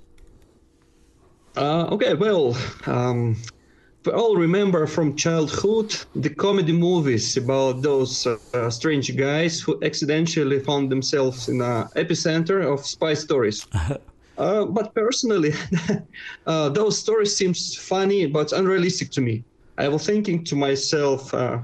Uh, 1.55 1.85
okay, 1.91 2.13
well, 2.15 2.57
um, 2.87 3.37
we 4.05 4.11
all 4.11 4.35
remember 4.35 4.87
from 4.87 5.15
childhood 5.15 5.95
the 6.15 6.29
comedy 6.29 6.73
movies 6.73 7.37
about 7.37 7.81
those 7.81 8.27
uh, 8.27 8.69
strange 8.69 9.15
guys 9.15 9.61
who 9.61 9.79
accidentally 9.83 10.59
found 10.59 10.91
themselves 10.91 11.47
in 11.47 11.59
the 11.59 11.87
epicenter 11.95 12.61
of 12.63 12.85
spy 12.85 13.13
stories. 13.13 13.65
Uh, 14.35 14.65
but 14.65 14.95
personally, 14.95 15.53
uh, 16.47 16.67
those 16.69 16.97
stories 16.97 17.35
seems 17.35 17.75
funny 17.75 18.25
but 18.25 18.51
unrealistic 18.51 19.11
to 19.11 19.21
me. 19.21 19.43
I 19.77 19.88
was 19.88 20.05
thinking 20.05 20.43
to 20.45 20.55
myself, 20.55 21.33
uh, 21.33 21.59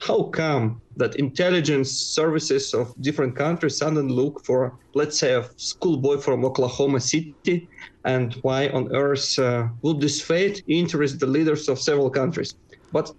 how 0.00 0.24
come 0.24 0.82
that 0.96 1.16
intelligence 1.16 1.90
services 1.90 2.74
of 2.74 2.94
different 3.00 3.36
countries 3.36 3.78
suddenly 3.78 4.12
look 4.12 4.44
for, 4.44 4.78
let's 4.94 5.18
say, 5.18 5.34
a 5.34 5.48
schoolboy 5.56 6.18
from 6.18 6.44
Oklahoma 6.44 7.00
City, 7.00 7.68
and 8.04 8.34
why 8.42 8.68
on 8.68 8.94
earth 8.94 9.38
uh, 9.38 9.68
would 9.82 10.00
this 10.00 10.20
fate 10.20 10.62
interest 10.68 11.20
the 11.20 11.26
leaders 11.26 11.68
of 11.68 11.78
several 11.78 12.10
countries? 12.10 12.54
But 12.92 13.12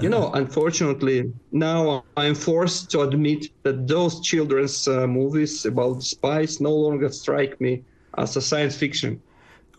you 0.00 0.08
know, 0.08 0.30
unfortunately, 0.34 1.32
now 1.52 2.04
I'm 2.16 2.34
forced 2.34 2.90
to 2.92 3.02
admit 3.02 3.46
that 3.62 3.86
those 3.86 4.20
children's 4.20 4.88
uh, 4.88 5.06
movies 5.06 5.64
about 5.64 6.02
spies 6.02 6.60
no 6.60 6.74
longer 6.74 7.10
strike 7.10 7.60
me 7.60 7.84
as 8.18 8.36
a 8.36 8.40
science 8.40 8.76
fiction. 8.76 9.22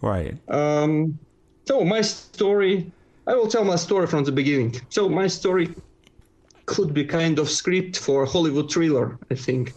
Right. 0.01 0.37
Um, 0.49 1.17
so 1.65 1.83
my 1.83 2.01
story 2.01 2.91
I 3.27 3.35
will 3.35 3.47
tell 3.47 3.63
my 3.63 3.77
story 3.77 4.07
from 4.07 4.23
the 4.23 4.31
beginning. 4.31 4.75
So 4.89 5.07
my 5.07 5.27
story 5.27 5.73
could 6.65 6.93
be 6.93 7.05
kind 7.05 7.39
of 7.39 7.49
script 7.49 7.97
for 7.97 8.23
a 8.23 8.29
Hollywood 8.29 8.71
thriller, 8.71 9.17
I 9.31 9.35
think. 9.35 9.73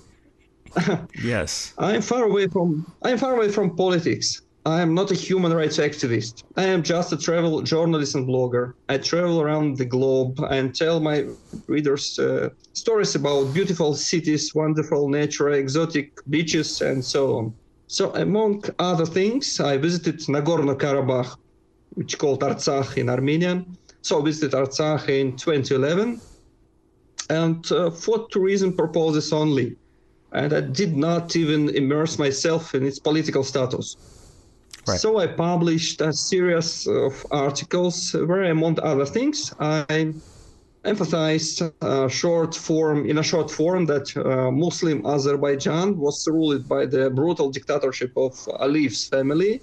yes. 1.23 1.73
I'm 1.79 2.03
far 2.03 2.25
away 2.25 2.49
from 2.49 2.87
I'm 3.03 3.19
far 3.19 3.35
away 3.37 3.51
from 3.51 3.77
politics. 3.77 4.43
I 4.67 4.81
am 4.81 4.95
not 4.95 5.13
a 5.13 5.15
human 5.15 5.53
rights 5.53 5.79
activist. 5.79 6.43
I 6.57 6.65
am 6.65 6.83
just 6.83 7.13
a 7.13 7.17
travel 7.17 7.63
journalist 7.63 8.17
and 8.17 8.27
blogger. 8.27 8.73
I 8.89 8.99
travel 8.99 9.41
around 9.41 9.79
the 9.79 9.85
globe 9.85 10.41
and 10.51 10.75
tell 10.75 10.99
my 10.99 11.25
readers 11.69 12.19
uh, 12.19 12.49
stories 12.73 13.15
about 13.15 13.55
beautiful 13.55 13.95
cities, 13.95 14.53
wonderful 14.57 15.09
nature, 15.09 15.51
exotic 15.51 16.11
beaches, 16.29 16.81
and 16.81 17.05
so 17.05 17.37
on. 17.37 17.55
So, 17.87 18.13
among 18.15 18.65
other 18.81 19.07
things, 19.07 19.61
I 19.61 19.77
visited 19.77 20.19
Nagorno-Karabakh, 20.19 21.37
which 21.97 22.19
called 22.19 22.41
Artsakh 22.43 22.97
in 22.99 23.09
Armenian. 23.09 23.77
So 24.03 24.21
I 24.21 24.25
visited 24.25 24.53
Artsakh 24.53 25.09
in 25.09 25.37
2011 25.37 26.21
and 27.31 27.73
uh, 27.73 27.91
for 27.91 28.29
tourism 28.31 28.77
purposes 28.77 29.33
only. 29.33 29.77
And 30.33 30.53
I 30.53 30.61
did 30.61 30.97
not 30.97 31.35
even 31.35 31.71
immerse 31.71 32.19
myself 32.19 32.75
in 32.75 32.87
its 32.87 32.99
political 32.99 33.43
status. 33.43 33.97
Right. 34.87 35.01
So 35.01 35.19
I 35.19 35.27
published 35.27 36.01
a 36.01 36.13
series 36.13 36.87
of 36.87 37.27
articles 37.31 38.13
where, 38.13 38.45
among 38.45 38.79
other 38.81 39.07
things, 39.07 39.53
I 39.59 40.13
emphasized 40.85 41.63
short 42.09 42.55
form 42.55 43.09
in 43.09 43.19
a 43.19 43.23
short 43.23 43.51
form 43.51 43.87
that 43.87 44.17
uh, 44.17 44.51
Muslim 44.51 45.05
Azerbaijan 45.07 45.99
was 45.99 46.29
ruled 46.29 46.69
by 46.69 46.87
the 46.87 47.11
brutal 47.11 47.51
dictatorship 47.51 48.13
of 48.17 48.33
Aliyev's 48.61 49.09
family 49.09 49.63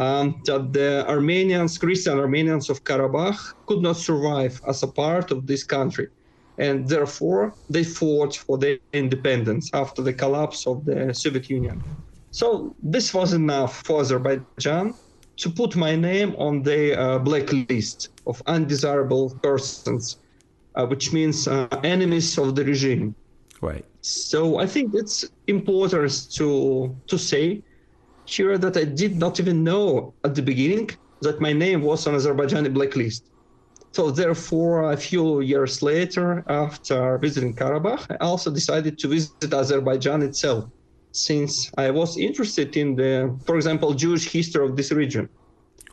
um, 0.00 0.40
that 0.46 0.72
the 0.72 0.90
Armenians, 1.08 1.78
Christian 1.78 2.18
Armenians 2.18 2.70
of 2.70 2.82
Karabakh, 2.84 3.40
could 3.66 3.82
not 3.82 3.96
survive 3.96 4.60
as 4.66 4.82
a 4.82 4.88
part 4.88 5.30
of 5.30 5.46
this 5.46 5.64
country. 5.76 6.08
and 6.60 6.86
therefore 6.88 7.42
they 7.74 7.84
fought 7.84 8.34
for 8.36 8.58
their 8.58 8.78
independence 8.92 9.70
after 9.72 10.02
the 10.02 10.12
collapse 10.12 10.66
of 10.66 10.84
the 10.84 11.14
Soviet 11.14 11.48
Union. 11.58 11.76
So 12.32 12.76
this 12.82 13.14
was 13.14 13.32
enough 13.32 13.82
for 13.86 14.00
Azerbaijan 14.02 14.94
to 15.42 15.50
put 15.50 15.74
my 15.76 15.96
name 15.96 16.30
on 16.36 16.62
the 16.62 16.82
uh, 16.98 17.18
blacklist 17.18 18.10
of 18.26 18.42
undesirable 18.46 19.26
persons, 19.42 20.18
uh, 20.74 20.86
which 20.86 21.12
means 21.12 21.48
uh, 21.48 21.66
enemies 21.82 22.38
of 22.38 22.54
the 22.56 22.64
regime. 22.64 23.14
Right. 23.62 23.86
So 24.02 24.58
I 24.64 24.66
think 24.66 24.86
it's 24.94 25.24
important 25.46 26.30
to 26.38 26.94
to 27.10 27.16
say 27.18 27.62
here 28.30 28.56
that 28.58 28.76
I 28.76 28.84
did 28.84 29.16
not 29.16 29.40
even 29.40 29.64
know 29.64 30.14
at 30.24 30.34
the 30.34 30.42
beginning 30.42 30.90
that 31.22 31.40
my 31.40 31.52
name 31.52 31.82
was 31.82 32.06
on 32.06 32.14
Azerbaijani 32.14 32.72
blacklist. 32.72 33.24
So 33.92 34.10
therefore, 34.10 34.92
a 34.92 34.96
few 34.96 35.40
years 35.40 35.82
later, 35.82 36.44
after 36.46 37.18
visiting 37.18 37.54
Karabakh, 37.54 38.06
I 38.10 38.16
also 38.24 38.50
decided 38.50 38.98
to 39.00 39.08
visit 39.08 39.52
Azerbaijan 39.52 40.22
itself, 40.22 40.70
since 41.10 41.70
I 41.76 41.90
was 41.90 42.16
interested 42.16 42.76
in 42.76 42.94
the, 42.94 43.36
for 43.46 43.56
example, 43.56 43.92
Jewish 43.94 44.30
history 44.30 44.64
of 44.64 44.76
this 44.76 44.92
region. 44.92 45.28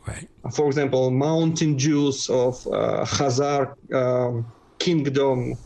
Right. 0.08 0.30
For 0.54 0.68
example, 0.68 1.10
mountain 1.10 1.78
Jews 1.78 2.30
of 2.30 2.66
uh, 2.68 3.04
Khazar 3.16 3.74
um, 3.94 4.46
kingdom 4.78 5.58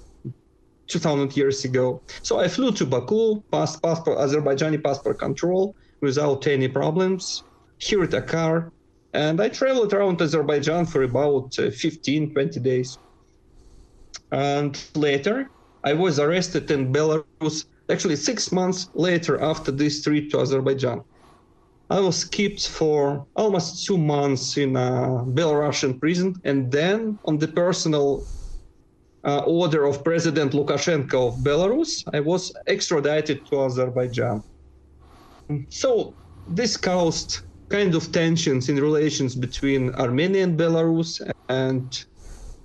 2000 0.88 1.36
years 1.36 1.66
ago. 1.66 2.02
So 2.24 2.40
I 2.40 2.48
flew 2.48 2.72
to 2.72 2.86
Baku, 2.86 3.42
passed 3.52 3.84
passport, 3.84 4.18
Azerbaijani 4.18 4.82
passport 4.82 5.20
control 5.20 5.76
without 6.02 6.48
any 6.48 6.68
problems, 6.68 7.44
hired 7.82 8.14
a 8.14 8.22
car, 8.22 8.72
and 9.14 9.42
I 9.42 9.50
traveled 9.50 9.94
around 9.94 10.22
Azerbaijan 10.22 10.86
for 10.86 11.04
about 11.04 11.58
uh, 11.60 11.70
15, 11.72 12.34
20 12.34 12.60
days. 12.60 12.98
And 14.32 14.82
later, 14.96 15.50
I 15.84 15.94
was 15.94 16.20
arrested 16.20 16.72
in 16.72 16.94
Belarus, 16.94 17.66
actually 17.90 18.16
six 18.16 18.52
months 18.52 18.90
later 18.94 19.42
after 19.42 19.72
this 19.72 20.02
trip 20.04 20.30
to 20.32 20.40
Azerbaijan. 20.40 21.02
I 21.90 22.00
was 22.00 22.24
kept 22.24 22.70
for 22.70 23.28
almost 23.36 23.86
two 23.86 23.98
months 23.98 24.56
in 24.58 24.78
a 24.78 25.26
Belarusian 25.28 26.00
prison, 26.00 26.36
and 26.46 26.72
then 26.72 27.20
on 27.26 27.38
the 27.38 27.50
personal 27.50 28.26
uh, 29.26 29.40
order 29.40 29.86
of 29.86 30.04
President 30.04 30.54
Lukashenko 30.54 31.28
of 31.28 31.40
Belarus, 31.40 32.04
I 32.14 32.22
was 32.22 32.54
extradited 32.68 33.46
to 33.48 33.64
Azerbaijan. 33.64 34.42
So 35.70 36.14
this 36.48 36.78
caused 36.78 37.40
kind 37.70 37.96
of 37.96 38.12
tensions 38.12 38.70
in 38.70 38.76
relations 38.76 39.36
between 39.36 39.94
Armenia 39.96 40.44
and 40.44 40.60
Belarus 40.60 41.22
and 41.50 42.06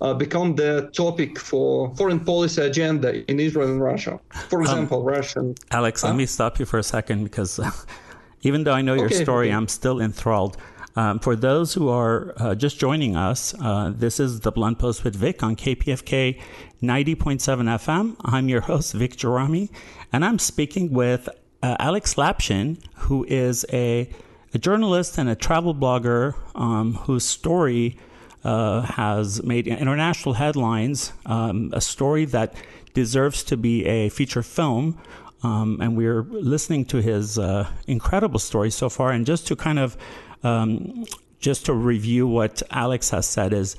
uh, 0.00 0.12
become 0.14 0.54
the 0.56 0.90
topic 0.92 1.38
for 1.38 1.94
foreign 1.96 2.20
policy 2.20 2.62
agenda 2.62 3.10
in 3.30 3.40
Israel 3.40 3.68
and 3.70 3.80
Russia. 3.80 4.20
For 4.48 4.60
example, 4.60 5.00
um, 5.00 5.06
Russian. 5.06 5.54
Alex, 5.70 6.04
let 6.04 6.16
me 6.16 6.26
stop 6.26 6.58
you 6.58 6.66
for 6.66 6.78
a 6.78 6.82
second 6.82 7.24
because 7.24 7.58
uh, 7.58 7.70
even 8.42 8.64
though 8.64 8.74
I 8.74 8.82
know 8.82 8.94
your 8.94 9.06
okay, 9.06 9.22
story, 9.22 9.48
okay. 9.48 9.56
I'm 9.56 9.68
still 9.68 10.00
enthralled. 10.00 10.56
Um, 10.96 11.18
for 11.18 11.36
those 11.36 11.74
who 11.74 11.90
are 11.90 12.32
uh, 12.38 12.54
just 12.54 12.78
joining 12.78 13.16
us, 13.16 13.54
uh, 13.60 13.92
this 13.94 14.18
is 14.18 14.40
the 14.40 14.50
Blunt 14.50 14.78
Post 14.78 15.04
with 15.04 15.14
Vic 15.14 15.42
on 15.42 15.54
KPFK 15.54 16.40
90.7 16.82 17.16
FM. 17.36 18.16
I'm 18.24 18.48
your 18.48 18.60
host, 18.70 18.94
Vic 18.94 19.16
Gerami, 19.16 19.70
and 20.12 20.24
I'm 20.24 20.38
speaking 20.38 20.92
with 20.92 21.28
uh, 21.62 21.76
Alex 21.78 22.14
Lapshin, 22.14 22.78
who 22.94 23.24
is 23.28 23.64
a 23.72 24.08
a 24.54 24.58
journalist 24.58 25.18
and 25.18 25.28
a 25.28 25.34
travel 25.34 25.74
blogger 25.74 26.34
um, 26.54 26.94
whose 26.94 27.24
story 27.24 27.98
uh, 28.44 28.80
has 28.82 29.42
made 29.42 29.66
international 29.66 30.34
headlines, 30.34 31.12
um, 31.26 31.70
a 31.74 31.80
story 31.80 32.24
that 32.24 32.54
deserves 32.94 33.42
to 33.44 33.56
be 33.56 33.84
a 33.84 34.08
feature 34.08 34.42
film. 34.42 34.98
Um, 35.42 35.78
and 35.82 35.96
we're 35.96 36.22
listening 36.22 36.86
to 36.86 37.02
his 37.02 37.38
uh, 37.38 37.68
incredible 37.86 38.38
story 38.38 38.70
so 38.70 38.88
far. 38.88 39.10
And 39.10 39.26
just 39.26 39.46
to 39.48 39.56
kind 39.56 39.78
of 39.78 39.96
um, 40.42 41.04
just 41.38 41.66
to 41.66 41.74
review 41.74 42.26
what 42.26 42.62
Alex 42.70 43.10
has 43.10 43.26
said 43.26 43.52
is, 43.52 43.76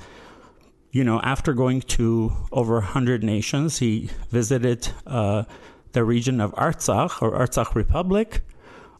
you 0.92 1.02
know, 1.02 1.20
after 1.22 1.52
going 1.52 1.80
to 1.98 2.32
over 2.52 2.74
100 2.74 3.24
nations, 3.24 3.78
he 3.78 4.10
visited 4.30 4.88
uh, 5.06 5.44
the 5.92 6.04
region 6.04 6.40
of 6.40 6.52
Artsakh 6.54 7.22
or 7.22 7.32
Artsakh 7.32 7.74
Republic, 7.74 8.42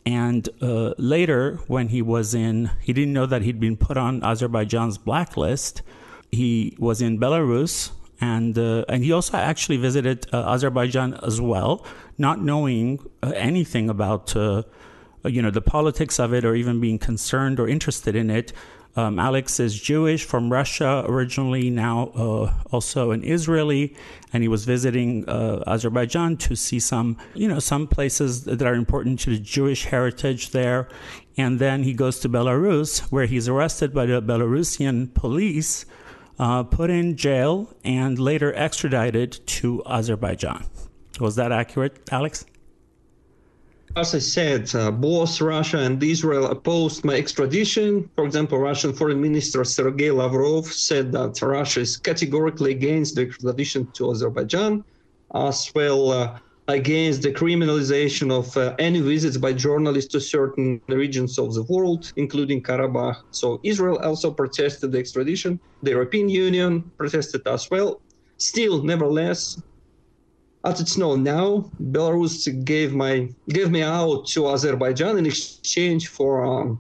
and 0.09 0.49
uh, 0.63 0.95
later, 0.97 1.59
when 1.67 1.89
he 1.89 2.01
was 2.01 2.35
in, 2.35 2.71
he 2.81 2.95
didn't 2.95 3.13
know 3.13 3.27
that 3.27 3.43
he'd 3.43 3.61
been 3.61 3.77
put 3.77 3.99
on 3.99 4.23
Azerbaijan's 4.23 4.97
blacklist. 4.97 5.83
He 6.33 6.75
was 6.79 7.03
in 7.03 7.19
Belarus, 7.19 7.91
and 8.21 8.59
uh, 8.59 8.85
and 8.89 9.05
he 9.05 9.13
also 9.13 9.37
actually 9.37 9.77
visited 9.77 10.27
uh, 10.33 10.51
Azerbaijan 10.55 11.13
as 11.23 11.43
well, 11.43 11.85
not 12.17 12.41
knowing 12.41 13.01
uh, 13.23 13.33
anything 13.35 13.91
about 13.91 14.35
uh, 14.35 14.63
you 15.25 15.43
know 15.43 15.51
the 15.51 15.61
politics 15.61 16.19
of 16.19 16.33
it 16.33 16.45
or 16.45 16.55
even 16.55 16.81
being 16.81 16.99
concerned 16.99 17.61
or 17.61 17.69
interested 17.69 18.17
in 18.17 18.31
it. 18.31 18.53
Um, 18.97 19.19
Alex 19.19 19.61
is 19.61 19.81
Jewish 19.81 20.25
from 20.25 20.51
Russia 20.51 21.05
originally, 21.07 21.71
now 21.71 22.09
uh, 22.17 22.53
also 22.73 23.13
an 23.13 23.23
Israeli, 23.23 23.95
and 24.33 24.43
he 24.43 24.49
was 24.49 24.65
visiting 24.65 25.29
uh, 25.29 25.63
Azerbaijan 25.67 26.37
to 26.39 26.57
see 26.57 26.81
some, 26.81 27.17
you 27.35 27.47
know, 27.47 27.61
some 27.61 27.87
places 27.87 28.45
that 28.45 28.63
are 28.63 28.75
important 28.75 29.21
to 29.21 29.31
the 29.31 29.39
Jewish 29.39 29.85
heritage 29.85 30.51
there. 30.51 30.89
And 31.37 31.61
then 31.61 31.85
he 31.85 31.95
goes 31.95 32.19
to 32.21 32.29
Belarus, 32.29 33.01
where 33.13 33.27
he's 33.27 33.49
arrested 33.49 33.95
by 33.95 34.07
the 34.07 34.21
Belarusian 34.21 35.15
police, 35.15 35.87
uh, 36.41 36.65
put 36.65 36.91
in 36.91 37.17
jail, 37.17 37.73
and 37.85 38.19
later 38.19 38.53
extradited 38.55 39.39
to 39.47 39.83
Azerbaijan. 39.87 40.65
Was 41.21 41.37
that 41.37 41.53
accurate, 41.53 42.01
Alex? 42.11 42.45
As 43.97 44.15
I 44.15 44.19
said, 44.19 44.75
uh, 44.75 44.91
both 44.91 45.41
Russia 45.41 45.79
and 45.79 46.03
Israel 46.03 46.47
opposed 46.47 47.05
my 47.05 47.15
extradition. 47.15 48.09
For 48.15 48.25
example, 48.25 48.59
Russian 48.59 48.93
Foreign 48.93 49.21
Minister 49.21 49.65
Sergei 49.65 50.11
Lavrov 50.11 50.67
said 50.67 51.13
that 51.13 51.41
Russia 51.43 51.81
is 51.81 51.97
categorically 51.97 52.73
against 52.73 53.17
the 53.17 53.23
extradition 53.23 53.91
to 53.93 54.11
Azerbaijan, 54.11 54.85
as 55.35 55.71
well 55.75 56.11
uh, 56.11 56.39
against 56.69 57.23
the 57.23 57.33
criminalization 57.33 58.31
of 58.31 58.55
uh, 58.57 58.75
any 58.79 59.01
visits 59.01 59.37
by 59.37 59.53
journalists 59.53 60.13
to 60.13 60.21
certain 60.21 60.81
regions 60.89 61.39
of 61.39 61.55
the 61.55 61.63
world, 61.65 62.13
including 62.17 62.63
Karabakh. 62.63 63.17
So 63.31 63.59
Israel 63.65 63.99
also 63.99 64.31
protested 64.31 64.93
the 64.93 64.99
extradition. 64.99 65.59
The 65.83 65.91
European 65.93 66.29
Union 66.29 66.91
protested 66.99 67.47
as 67.47 67.71
well. 67.71 68.01
Still, 68.37 68.83
nevertheless, 68.83 69.61
as 70.69 70.81
it's 70.81 70.99
known 70.99 71.23
now, 71.23 71.71
Belarus 71.93 72.37
gave 72.65 72.93
my 72.93 73.29
gave 73.49 73.71
me 73.71 73.83
out 73.83 74.27
to 74.33 74.49
Azerbaijan 74.49 75.17
in 75.19 75.27
exchange 75.27 76.09
for 76.09 76.45
um, 76.45 76.79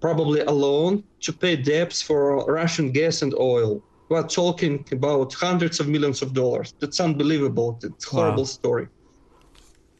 probably 0.00 0.40
a 0.40 0.50
loan 0.50 1.04
to 1.20 1.32
pay 1.32 1.54
debts 1.56 2.02
for 2.02 2.44
Russian 2.46 2.90
gas 2.90 3.22
and 3.22 3.32
oil. 3.34 3.82
We're 4.08 4.26
talking 4.26 4.84
about 4.90 5.32
hundreds 5.34 5.78
of 5.78 5.86
millions 5.86 6.22
of 6.22 6.34
dollars. 6.34 6.74
That's 6.80 6.98
unbelievable. 6.98 7.78
It's 7.82 8.06
a 8.06 8.10
horrible 8.16 8.46
wow. 8.48 8.58
story. 8.58 8.86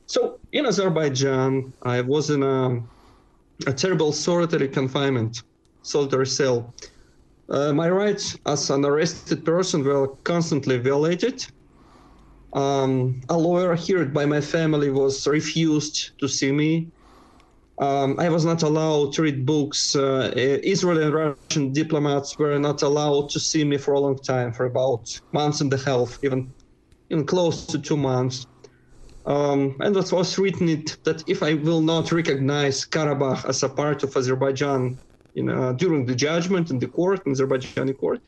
So 0.06 0.40
in 0.50 0.66
Azerbaijan, 0.66 1.72
I 1.82 2.00
was 2.00 2.30
in 2.30 2.42
a, 2.42 2.82
a 3.70 3.72
terrible 3.72 4.12
solitary 4.12 4.68
confinement, 4.68 5.42
solitary 5.82 6.26
cell. 6.26 6.74
Uh, 7.48 7.72
my 7.72 7.88
rights 7.88 8.36
as 8.46 8.70
an 8.70 8.84
arrested 8.84 9.44
person 9.44 9.84
were 9.84 10.08
constantly 10.24 10.78
violated 10.78 11.46
um, 12.52 13.20
a 13.28 13.36
lawyer 13.36 13.76
hired 13.76 14.12
by 14.12 14.26
my 14.26 14.40
family 14.40 14.90
was 14.90 15.26
refused 15.26 16.12
to 16.18 16.28
see 16.28 16.52
me. 16.52 16.88
Um, 17.78 18.16
I 18.18 18.28
was 18.28 18.44
not 18.44 18.62
allowed 18.62 19.14
to 19.14 19.22
read 19.22 19.46
books. 19.46 19.96
Uh, 19.96 20.32
Israeli 20.36 21.04
and 21.04 21.14
Russian 21.14 21.72
diplomats 21.72 22.38
were 22.38 22.58
not 22.58 22.82
allowed 22.82 23.30
to 23.30 23.40
see 23.40 23.64
me 23.64 23.78
for 23.78 23.94
a 23.94 24.00
long 24.00 24.18
time, 24.18 24.52
for 24.52 24.66
about 24.66 25.08
months 25.32 25.60
and 25.60 25.72
a 25.72 25.78
half, 25.78 26.18
even, 26.22 26.52
even 27.08 27.24
close 27.24 27.64
to 27.66 27.78
two 27.78 27.96
months. 27.96 28.46
Um, 29.24 29.76
and 29.80 29.96
it 29.96 30.12
was 30.12 30.38
written 30.38 30.68
it 30.68 30.98
that 31.04 31.22
if 31.26 31.42
I 31.42 31.54
will 31.54 31.80
not 31.80 32.12
recognize 32.12 32.84
Karabakh 32.84 33.48
as 33.48 33.62
a 33.62 33.68
part 33.68 34.02
of 34.02 34.14
Azerbaijan 34.16 34.98
during 35.34 36.04
the 36.04 36.14
judgment 36.14 36.70
in 36.70 36.78
the 36.78 36.88
court, 36.88 37.22
in 37.26 37.32
Azerbaijani 37.32 37.96
court, 37.96 38.20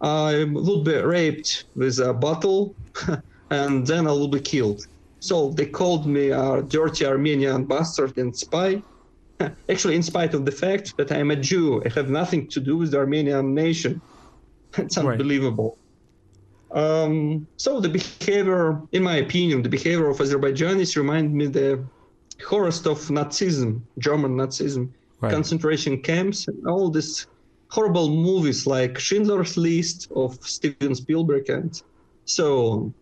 I 0.00 0.44
would 0.44 0.84
be 0.84 0.96
raped 0.96 1.64
with 1.74 1.98
a 1.98 2.12
bottle 2.12 2.76
and 3.50 3.86
then 3.86 4.06
I 4.06 4.12
will 4.12 4.28
be 4.28 4.40
killed. 4.40 4.86
So 5.20 5.50
they 5.50 5.66
called 5.66 6.06
me 6.06 6.30
a 6.30 6.62
dirty 6.62 7.06
Armenian 7.06 7.64
bastard 7.64 8.16
and 8.18 8.34
spy. 8.36 8.82
Actually, 9.68 9.96
in 9.96 10.02
spite 10.02 10.34
of 10.34 10.44
the 10.44 10.52
fact 10.52 10.96
that 10.96 11.10
I'm 11.12 11.30
a 11.30 11.36
Jew, 11.36 11.82
I 11.84 11.88
have 11.90 12.10
nothing 12.10 12.46
to 12.48 12.60
do 12.60 12.76
with 12.76 12.90
the 12.92 12.98
Armenian 12.98 13.54
nation. 13.54 14.00
It's 14.78 14.98
unbelievable. 14.98 15.78
Right. 16.70 16.82
Um, 16.82 17.46
so 17.56 17.80
the 17.80 17.88
behavior, 17.88 18.82
in 18.92 19.02
my 19.02 19.16
opinion, 19.16 19.62
the 19.62 19.70
behavior 19.70 20.08
of 20.10 20.18
Azerbaijanis 20.18 20.96
remind 20.96 21.32
me 21.32 21.46
the 21.46 21.82
horrors 22.46 22.84
of 22.86 22.98
Nazism, 23.08 23.80
German 23.98 24.36
Nazism, 24.36 24.90
right. 25.20 25.32
concentration 25.32 26.02
camps, 26.02 26.48
and 26.48 26.66
all 26.66 26.90
these 26.90 27.26
horrible 27.68 28.08
movies 28.10 28.66
like 28.66 28.98
Schindler's 28.98 29.56
List 29.56 30.10
of 30.14 30.34
Steven 30.42 30.94
Spielberg 30.94 31.48
and 31.48 31.82
so 32.24 32.68
on. 32.68 32.94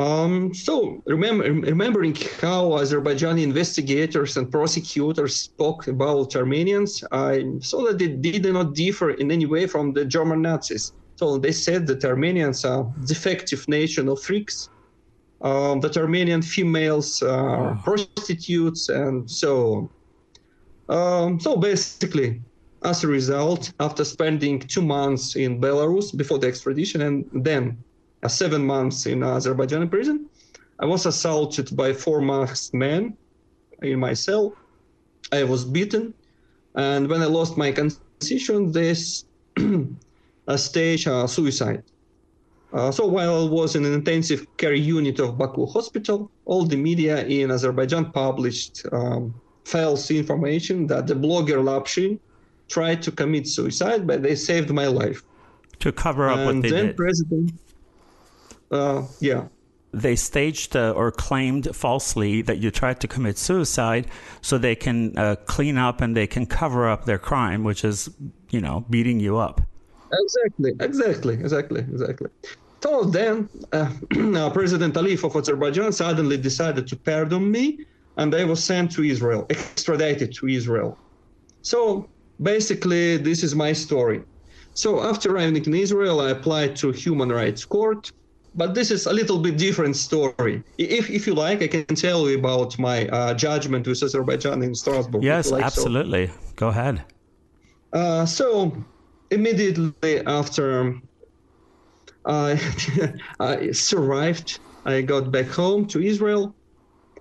Um, 0.00 0.54
so 0.54 1.02
remember, 1.04 1.44
remembering 1.44 2.14
how 2.40 2.70
Azerbaijani 2.80 3.42
investigators 3.42 4.38
and 4.38 4.50
prosecutors 4.50 5.36
spoke 5.36 5.88
about 5.88 6.34
Armenians, 6.36 7.04
I 7.12 7.44
saw 7.60 7.84
that 7.84 7.98
they 7.98 8.08
did 8.08 8.50
not 8.50 8.74
differ 8.74 9.10
in 9.10 9.30
any 9.30 9.44
way 9.44 9.66
from 9.66 9.92
the 9.92 10.06
German 10.06 10.40
Nazis. 10.40 10.94
So 11.16 11.36
they 11.36 11.52
said 11.52 11.86
that 11.88 12.02
Armenians 12.02 12.64
are 12.64 12.90
defective 13.04 13.68
nation 13.68 14.08
of 14.08 14.22
freaks, 14.22 14.70
um, 15.42 15.80
that 15.80 15.98
Armenian 15.98 16.40
females 16.40 17.22
are 17.22 17.72
oh. 17.72 17.80
prostitutes, 17.84 18.88
and 18.88 19.30
so 19.30 19.90
um, 20.88 21.38
so 21.38 21.58
basically, 21.58 22.40
as 22.84 23.04
a 23.04 23.06
result, 23.06 23.72
after 23.80 24.04
spending 24.04 24.60
two 24.60 24.82
months 24.82 25.36
in 25.36 25.60
Belarus 25.60 26.16
before 26.16 26.38
the 26.38 26.46
extradition 26.46 27.02
and 27.02 27.44
then 27.44 27.76
uh, 28.22 28.28
seven 28.28 28.64
months 28.64 29.06
in 29.06 29.22
Azerbaijan 29.22 29.88
prison. 29.88 30.26
I 30.78 30.86
was 30.86 31.06
assaulted 31.06 31.76
by 31.76 31.92
four 31.92 32.20
masked 32.20 32.74
men 32.74 33.16
in 33.82 34.00
my 34.00 34.14
cell. 34.14 34.54
I 35.32 35.44
was 35.44 35.64
beaten, 35.64 36.14
and 36.74 37.08
when 37.08 37.22
I 37.22 37.26
lost 37.26 37.56
my 37.56 37.70
conscience, 37.72 38.72
this 38.72 39.24
stage 40.56 41.06
uh, 41.06 41.26
suicide. 41.26 41.82
Uh, 42.72 42.90
so 42.90 43.06
while 43.06 43.46
I 43.46 43.48
was 43.48 43.74
in 43.74 43.84
an 43.84 43.92
intensive 43.92 44.46
care 44.56 44.74
unit 44.74 45.18
of 45.18 45.36
Baku 45.36 45.66
hospital, 45.66 46.30
all 46.44 46.64
the 46.64 46.76
media 46.76 47.24
in 47.26 47.50
Azerbaijan 47.50 48.12
published 48.12 48.86
um, 48.92 49.34
false 49.64 50.10
information 50.10 50.86
that 50.86 51.06
the 51.06 51.14
blogger 51.14 51.60
Lapshin 51.62 52.18
tried 52.68 53.02
to 53.02 53.10
commit 53.10 53.48
suicide, 53.48 54.06
but 54.06 54.22
they 54.22 54.36
saved 54.36 54.70
my 54.70 54.86
life. 54.86 55.24
To 55.80 55.90
cover 55.90 56.28
up 56.28 56.38
and 56.38 56.46
what 56.46 56.62
they 56.62 56.70
then 56.70 56.86
did. 56.86 56.96
President, 56.96 57.52
uh, 58.70 59.02
yeah. 59.20 59.46
They 59.92 60.14
staged 60.14 60.76
uh, 60.76 60.92
or 60.92 61.10
claimed 61.10 61.74
falsely 61.74 62.42
that 62.42 62.58
you 62.58 62.70
tried 62.70 63.00
to 63.00 63.08
commit 63.08 63.38
suicide 63.38 64.06
so 64.40 64.56
they 64.56 64.76
can 64.76 65.18
uh, 65.18 65.34
clean 65.46 65.76
up 65.76 66.00
and 66.00 66.16
they 66.16 66.28
can 66.28 66.46
cover 66.46 66.88
up 66.88 67.06
their 67.06 67.18
crime, 67.18 67.64
which 67.64 67.84
is, 67.84 68.08
you 68.50 68.60
know, 68.60 68.84
beating 68.88 69.18
you 69.18 69.36
up. 69.36 69.60
Exactly, 70.12 70.72
exactly, 70.80 71.34
exactly, 71.34 71.80
exactly. 71.80 72.30
So 72.82 73.04
then, 73.04 73.48
uh, 73.72 74.50
President 74.52 74.94
Aliyev 74.94 75.24
of 75.24 75.36
Azerbaijan 75.36 75.92
suddenly 75.92 76.36
decided 76.36 76.86
to 76.86 76.96
pardon 76.96 77.50
me, 77.50 77.84
and 78.16 78.34
I 78.34 78.44
was 78.44 78.62
sent 78.62 78.92
to 78.92 79.02
Israel, 79.02 79.46
extradited 79.50 80.32
to 80.34 80.48
Israel. 80.48 80.96
So 81.62 82.08
basically, 82.42 83.16
this 83.16 83.42
is 83.42 83.54
my 83.54 83.72
story. 83.72 84.22
So 84.74 85.02
after 85.02 85.34
arriving 85.34 85.64
in 85.64 85.74
Israel, 85.74 86.20
I 86.20 86.30
applied 86.30 86.76
to 86.76 86.92
Human 86.92 87.30
Rights 87.30 87.64
Court 87.64 88.12
but 88.54 88.74
this 88.74 88.90
is 88.90 89.06
a 89.06 89.12
little 89.12 89.38
bit 89.38 89.56
different 89.56 89.96
story. 89.96 90.62
If, 90.78 91.10
if 91.10 91.26
you 91.26 91.34
like, 91.34 91.62
I 91.62 91.68
can 91.68 91.94
tell 91.94 92.28
you 92.28 92.38
about 92.38 92.78
my 92.78 93.06
uh, 93.08 93.34
judgment 93.34 93.86
with 93.86 94.02
Azerbaijan 94.02 94.62
in 94.62 94.74
Strasbourg. 94.74 95.22
Yes, 95.22 95.50
like 95.50 95.64
absolutely. 95.64 96.28
So. 96.28 96.34
Go 96.56 96.68
ahead. 96.68 97.04
Uh, 97.92 98.26
so 98.26 98.76
immediately 99.30 100.26
after 100.26 101.00
I, 102.24 102.60
I 103.40 103.70
survived, 103.70 104.58
I 104.84 105.02
got 105.02 105.30
back 105.30 105.46
home 105.46 105.86
to 105.86 106.00
Israel. 106.00 106.54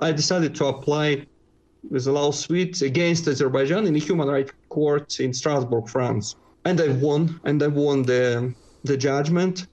I 0.01 0.11
decided 0.11 0.55
to 0.55 0.65
apply 0.65 1.25
with 1.89 2.07
a 2.07 2.11
lawsuit 2.11 2.81
against 2.81 3.27
Azerbaijan 3.27 3.85
in 3.85 3.93
the 3.93 3.99
Human 3.99 4.27
Rights 4.27 4.51
Court 4.69 5.19
in 5.19 5.33
Strasbourg, 5.33 5.87
France, 5.87 6.35
and 6.65 6.79
I 6.81 6.89
won. 6.89 7.39
And 7.43 7.61
I 7.61 7.67
won 7.67 8.03
the 8.03 8.53
the 8.83 8.95
judgment 8.95 9.67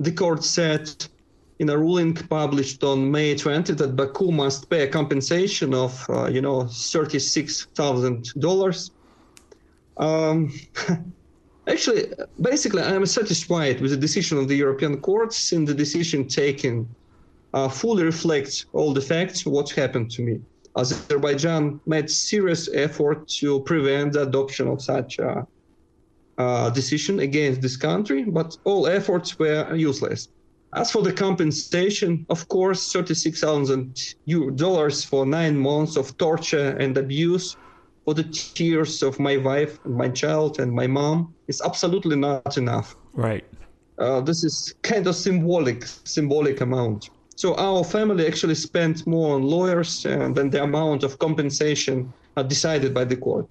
the 0.00 0.10
court 0.10 0.42
said 0.42 0.90
in 1.58 1.68
a 1.68 1.76
ruling 1.76 2.14
published 2.14 2.82
on 2.82 3.10
May 3.10 3.36
20 3.36 3.74
that 3.74 3.94
Baku 3.94 4.32
must 4.32 4.70
pay 4.70 4.84
a 4.84 4.88
compensation 4.88 5.74
of, 5.74 6.06
uh, 6.08 6.24
you 6.26 6.40
know, 6.40 6.62
$36,000. 6.62 8.90
Um, 9.98 10.50
actually, 11.68 12.06
basically, 12.40 12.82
I 12.82 12.94
am 12.94 13.04
satisfied 13.04 13.82
with 13.82 13.90
the 13.90 13.98
decision 13.98 14.38
of 14.38 14.48
the 14.48 14.56
European 14.56 15.02
courts 15.02 15.52
and 15.52 15.68
the 15.68 15.74
decision 15.74 16.26
taken 16.26 16.88
uh, 17.52 17.68
fully 17.68 18.04
reflects 18.04 18.64
all 18.72 18.94
the 18.94 19.02
facts, 19.02 19.44
what 19.44 19.68
happened 19.70 20.10
to 20.12 20.22
me. 20.22 20.40
Azerbaijan 20.76 21.80
made 21.84 22.08
serious 22.10 22.70
effort 22.72 23.28
to 23.40 23.60
prevent 23.60 24.14
the 24.14 24.22
adoption 24.22 24.66
of 24.68 24.80
such 24.80 25.18
a 25.18 25.46
uh, 26.40 26.70
decision 26.70 27.20
against 27.20 27.60
this 27.60 27.76
country, 27.76 28.24
but 28.24 28.56
all 28.64 28.86
efforts 28.86 29.38
were 29.38 29.74
useless. 29.74 30.28
As 30.74 30.90
for 30.90 31.02
the 31.02 31.12
compensation, 31.12 32.24
of 32.30 32.48
course, 32.48 32.90
$36,000 32.92 35.06
for 35.10 35.26
nine 35.26 35.58
months 35.58 35.96
of 35.96 36.16
torture 36.16 36.70
and 36.82 36.96
abuse 36.96 37.56
for 38.04 38.14
the 38.14 38.24
tears 38.56 39.02
of 39.02 39.18
my 39.18 39.36
wife, 39.36 39.78
and 39.84 39.94
my 39.94 40.08
child, 40.08 40.60
and 40.60 40.72
my 40.72 40.86
mom 40.86 41.34
is 41.48 41.60
absolutely 41.60 42.16
not 42.16 42.56
enough. 42.56 42.96
Right. 43.12 43.44
Uh, 43.98 44.22
this 44.22 44.42
is 44.42 44.74
kind 44.82 45.06
of 45.06 45.16
symbolic, 45.16 45.84
symbolic 46.16 46.62
amount. 46.62 47.10
So 47.36 47.54
our 47.56 47.84
family 47.84 48.26
actually 48.26 48.54
spent 48.54 49.06
more 49.06 49.36
on 49.36 49.42
lawyers 49.42 50.06
uh, 50.06 50.30
than 50.36 50.48
the 50.50 50.62
amount 50.62 51.02
of 51.02 51.18
compensation 51.18 52.10
uh, 52.36 52.42
decided 52.42 52.94
by 52.94 53.04
the 53.04 53.16
court. 53.16 53.46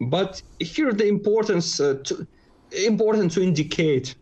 But 0.00 0.42
here 0.58 0.92
the 0.92 1.06
importance 1.06 1.80
uh, 1.80 1.94
to, 2.04 2.26
important 2.86 3.32
to 3.32 3.42
indicate 3.42 4.14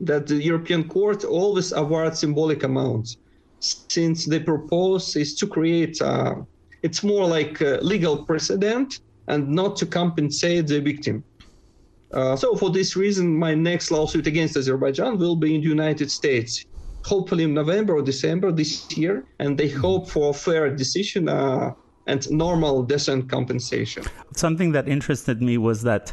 that 0.00 0.26
the 0.26 0.42
European 0.42 0.88
Court 0.88 1.24
always 1.24 1.72
awards 1.72 2.20
symbolic 2.20 2.62
amounts, 2.62 3.16
since 3.60 4.24
the 4.24 4.40
purpose 4.40 5.16
is 5.16 5.34
to 5.36 5.46
create 5.46 6.00
uh, 6.00 6.36
it's 6.82 7.02
more 7.02 7.26
like 7.26 7.60
a 7.60 7.78
legal 7.82 8.24
precedent 8.24 9.00
and 9.28 9.48
not 9.48 9.76
to 9.76 9.86
compensate 9.86 10.66
the 10.66 10.80
victim. 10.80 11.22
Uh, 12.12 12.34
so 12.34 12.56
for 12.56 12.70
this 12.70 12.96
reason, 12.96 13.36
my 13.36 13.54
next 13.54 13.90
lawsuit 13.90 14.26
against 14.26 14.56
Azerbaijan 14.56 15.18
will 15.18 15.36
be 15.36 15.54
in 15.54 15.60
the 15.60 15.68
United 15.68 16.10
States, 16.10 16.64
hopefully 17.04 17.44
in 17.44 17.54
November 17.54 17.96
or 17.96 18.02
December 18.02 18.50
this 18.50 18.90
year, 18.96 19.24
and 19.38 19.56
they 19.56 19.68
hope 19.68 20.08
for 20.08 20.30
a 20.30 20.34
fair 20.34 20.74
decision 20.74 21.28
uh, 21.28 21.72
and 22.10 22.30
normal 22.30 22.82
decent 22.82 23.30
compensation. 23.30 24.02
Something 24.34 24.72
that 24.72 24.88
interested 24.88 25.40
me 25.40 25.58
was 25.58 25.82
that 25.82 26.12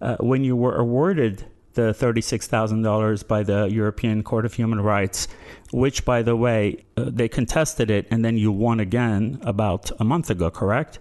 uh, 0.00 0.16
when 0.20 0.44
you 0.44 0.54
were 0.54 0.76
awarded 0.76 1.44
the 1.74 1.94
$36,000 1.94 3.26
by 3.26 3.42
the 3.42 3.66
European 3.66 4.22
Court 4.22 4.44
of 4.44 4.54
Human 4.54 4.80
Rights, 4.80 5.28
which, 5.70 6.04
by 6.04 6.22
the 6.22 6.36
way, 6.36 6.84
uh, 6.96 7.04
they 7.06 7.28
contested 7.28 7.90
it 7.90 8.06
and 8.10 8.24
then 8.24 8.36
you 8.36 8.50
won 8.50 8.80
again 8.80 9.38
about 9.42 9.90
a 10.00 10.04
month 10.04 10.28
ago, 10.28 10.50
correct? 10.50 10.98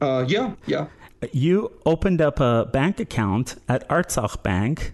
Uh, 0.00 0.24
yeah, 0.28 0.54
yeah. 0.66 0.86
You 1.32 1.72
opened 1.86 2.20
up 2.20 2.40
a 2.40 2.68
bank 2.70 3.00
account 3.00 3.56
at 3.68 3.88
Artsakh 3.88 4.42
Bank 4.42 4.92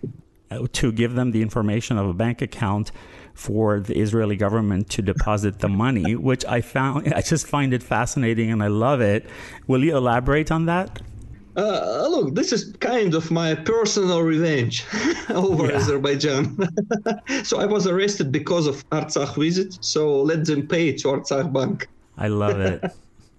uh, 0.51 0.67
to 0.73 0.93
give 0.93 1.15
them 1.15 1.33
the 1.33 1.43
information 1.43 1.99
of 1.99 2.07
a 2.09 2.15
bank 2.15 2.41
account 2.41 2.93
for 3.41 3.81
the 3.81 3.99
Israeli 3.99 4.37
government 4.37 4.91
to 4.91 5.01
deposit 5.01 5.61
the 5.61 5.69
money, 5.69 6.15
which 6.15 6.45
I 6.45 6.61
found, 6.61 7.15
I 7.21 7.23
just 7.23 7.47
find 7.47 7.73
it 7.73 7.83
fascinating 7.83 8.51
and 8.51 8.63
I 8.63 8.67
love 8.67 9.01
it. 9.01 9.27
Will 9.67 9.83
you 9.83 9.97
elaborate 9.97 10.53
on 10.53 10.67
that? 10.67 11.01
Uh, 11.57 12.07
look, 12.09 12.35
this 12.35 12.53
is 12.53 12.77
kind 12.81 13.15
of 13.15 13.31
my 13.31 13.55
personal 13.55 14.21
revenge 14.23 14.85
over 15.31 15.67
yeah. 15.67 15.79
Azerbaijan. 15.79 16.45
so 17.43 17.59
I 17.59 17.65
was 17.65 17.87
arrested 17.87 18.31
because 18.31 18.67
of 18.67 18.89
Artsakh 18.91 19.35
visit. 19.37 19.79
So 19.81 20.21
let 20.21 20.45
them 20.45 20.69
pay 20.69 20.93
to 20.93 21.09
Artsakh 21.09 21.51
Bank. 21.51 21.89
I 22.19 22.29
love 22.29 22.61
it. 22.61 22.85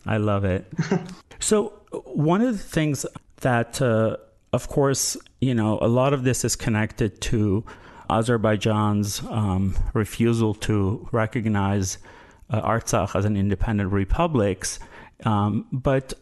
I 0.07 0.17
love 0.17 0.45
it. 0.45 0.65
So 1.39 1.73
one 2.05 2.41
of 2.41 2.57
the 2.57 2.63
things 2.77 3.05
that, 3.41 3.79
uh, 3.81 4.17
of 4.51 4.67
course, 4.67 5.15
you 5.39 5.53
know, 5.53 5.77
a 5.79 5.87
lot 5.87 6.11
of 6.13 6.23
this 6.23 6.43
is 6.43 6.55
connected 6.55 7.21
to 7.29 7.63
Azerbaijan's 8.11 9.23
um, 9.29 9.75
refusal 9.93 10.53
to 10.53 11.07
recognize 11.11 11.97
uh, 12.49 12.61
Artsakh 12.61 13.15
as 13.15 13.25
an 13.25 13.37
independent 13.37 13.91
republic. 13.91 14.67
Um, 15.23 15.67
but 15.71 16.13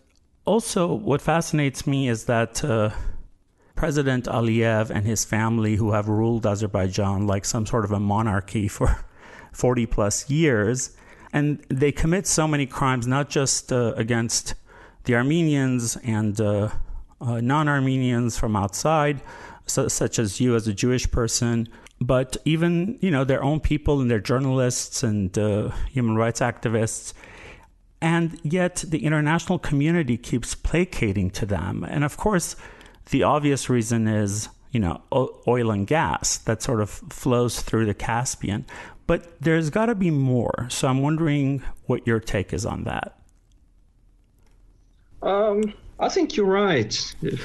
also, 0.46 0.94
what 0.94 1.22
fascinates 1.22 1.88
me 1.88 2.08
is 2.08 2.26
that 2.26 2.64
uh, 2.64 2.92
President 3.76 4.26
Aliyev 4.26 4.90
and 4.90 5.06
his 5.06 5.26
family, 5.26 5.76
who 5.76 5.92
have 5.94 6.08
ruled 6.08 6.46
Azerbaijan 6.46 7.26
like 7.26 7.46
some 7.46 7.66
sort 7.66 7.86
of 7.86 7.92
a 7.92 8.00
monarchy 8.00 8.68
for 8.68 9.06
40 9.52 9.86
plus 9.88 10.30
years, 10.30 10.96
and 11.34 11.64
they 11.70 11.92
commit 11.92 12.28
so 12.28 12.48
many 12.48 12.66
crimes, 12.66 13.08
not 13.08 13.30
just 13.30 13.72
uh, 13.72 13.94
against 13.96 14.54
the 15.06 15.16
Armenians 15.16 15.96
and 15.98 16.40
uh, 16.42 16.70
uh 17.22 17.42
non 17.42 17.68
Armenians 17.68 18.38
from 18.38 18.56
outside, 18.56 19.22
so, 19.70 19.88
such 19.88 20.20
as 20.20 20.40
you 20.40 20.56
as 20.56 20.68
a 20.68 20.74
Jewish 20.74 21.10
person, 21.10 21.68
but 22.02 22.38
even 22.46 22.98
you 23.02 23.12
know 23.12 23.24
their 23.24 23.44
own 23.44 23.60
people 23.60 24.02
and 24.02 24.10
their 24.10 24.20
journalists 24.20 25.04
and 25.04 25.38
uh, 25.38 25.70
human 25.90 26.16
rights 26.16 26.40
activists. 26.40 27.14
And 28.02 28.40
yet, 28.44 28.84
the 28.88 29.06
international 29.06 29.60
community 29.60 30.18
keeps 30.18 30.56
placating 30.56 31.30
to 31.32 31.46
them. 31.46 31.84
And 31.84 32.06
of 32.06 32.16
course, 32.16 32.56
the 33.10 33.24
obvious 33.24 33.70
reason 33.70 34.08
is, 34.08 34.48
you 34.72 34.80
know, 34.80 35.02
oil 35.48 35.70
and 35.70 35.86
gas 35.86 36.38
that 36.40 36.62
sort 36.62 36.80
of 36.80 36.90
flows 36.90 37.62
through 37.62 37.86
the 37.86 37.94
Caspian. 37.94 38.66
But 39.06 39.42
there's 39.42 39.70
got 39.70 39.88
to 39.88 39.96
be 39.96 40.12
more. 40.12 40.68
So 40.70 40.88
I'm 40.88 41.02
wondering 41.02 41.62
what 41.88 42.08
your 42.08 42.20
take 42.20 42.54
is 42.54 42.66
on 42.66 42.84
that. 42.86 43.20
Um, 45.22 45.74
I 46.02 46.08
think 46.08 46.38
you're 46.38 46.46
right, 46.46 46.98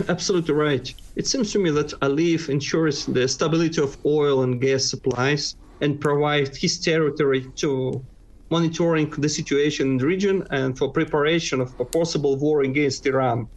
absolutely 0.08 0.54
right. 0.54 0.94
It 1.16 1.26
seems 1.26 1.50
to 1.52 1.58
me 1.58 1.70
that 1.70 1.90
Aliyev 2.02 2.48
ensures 2.48 3.04
the 3.04 3.26
stability 3.26 3.82
of 3.82 3.98
oil 4.06 4.44
and 4.44 4.60
gas 4.60 4.88
supplies 4.88 5.56
and 5.80 6.00
provides 6.00 6.56
his 6.56 6.80
territory 6.80 7.46
to 7.56 8.06
monitoring 8.52 9.10
the 9.10 9.28
situation 9.28 9.88
in 9.88 9.96
the 9.96 10.06
region 10.06 10.44
and 10.50 10.78
for 10.78 10.92
preparation 10.92 11.60
of 11.60 11.74
a 11.80 11.84
possible 11.84 12.38
war 12.38 12.62
against 12.62 13.06
Iran. 13.06 13.48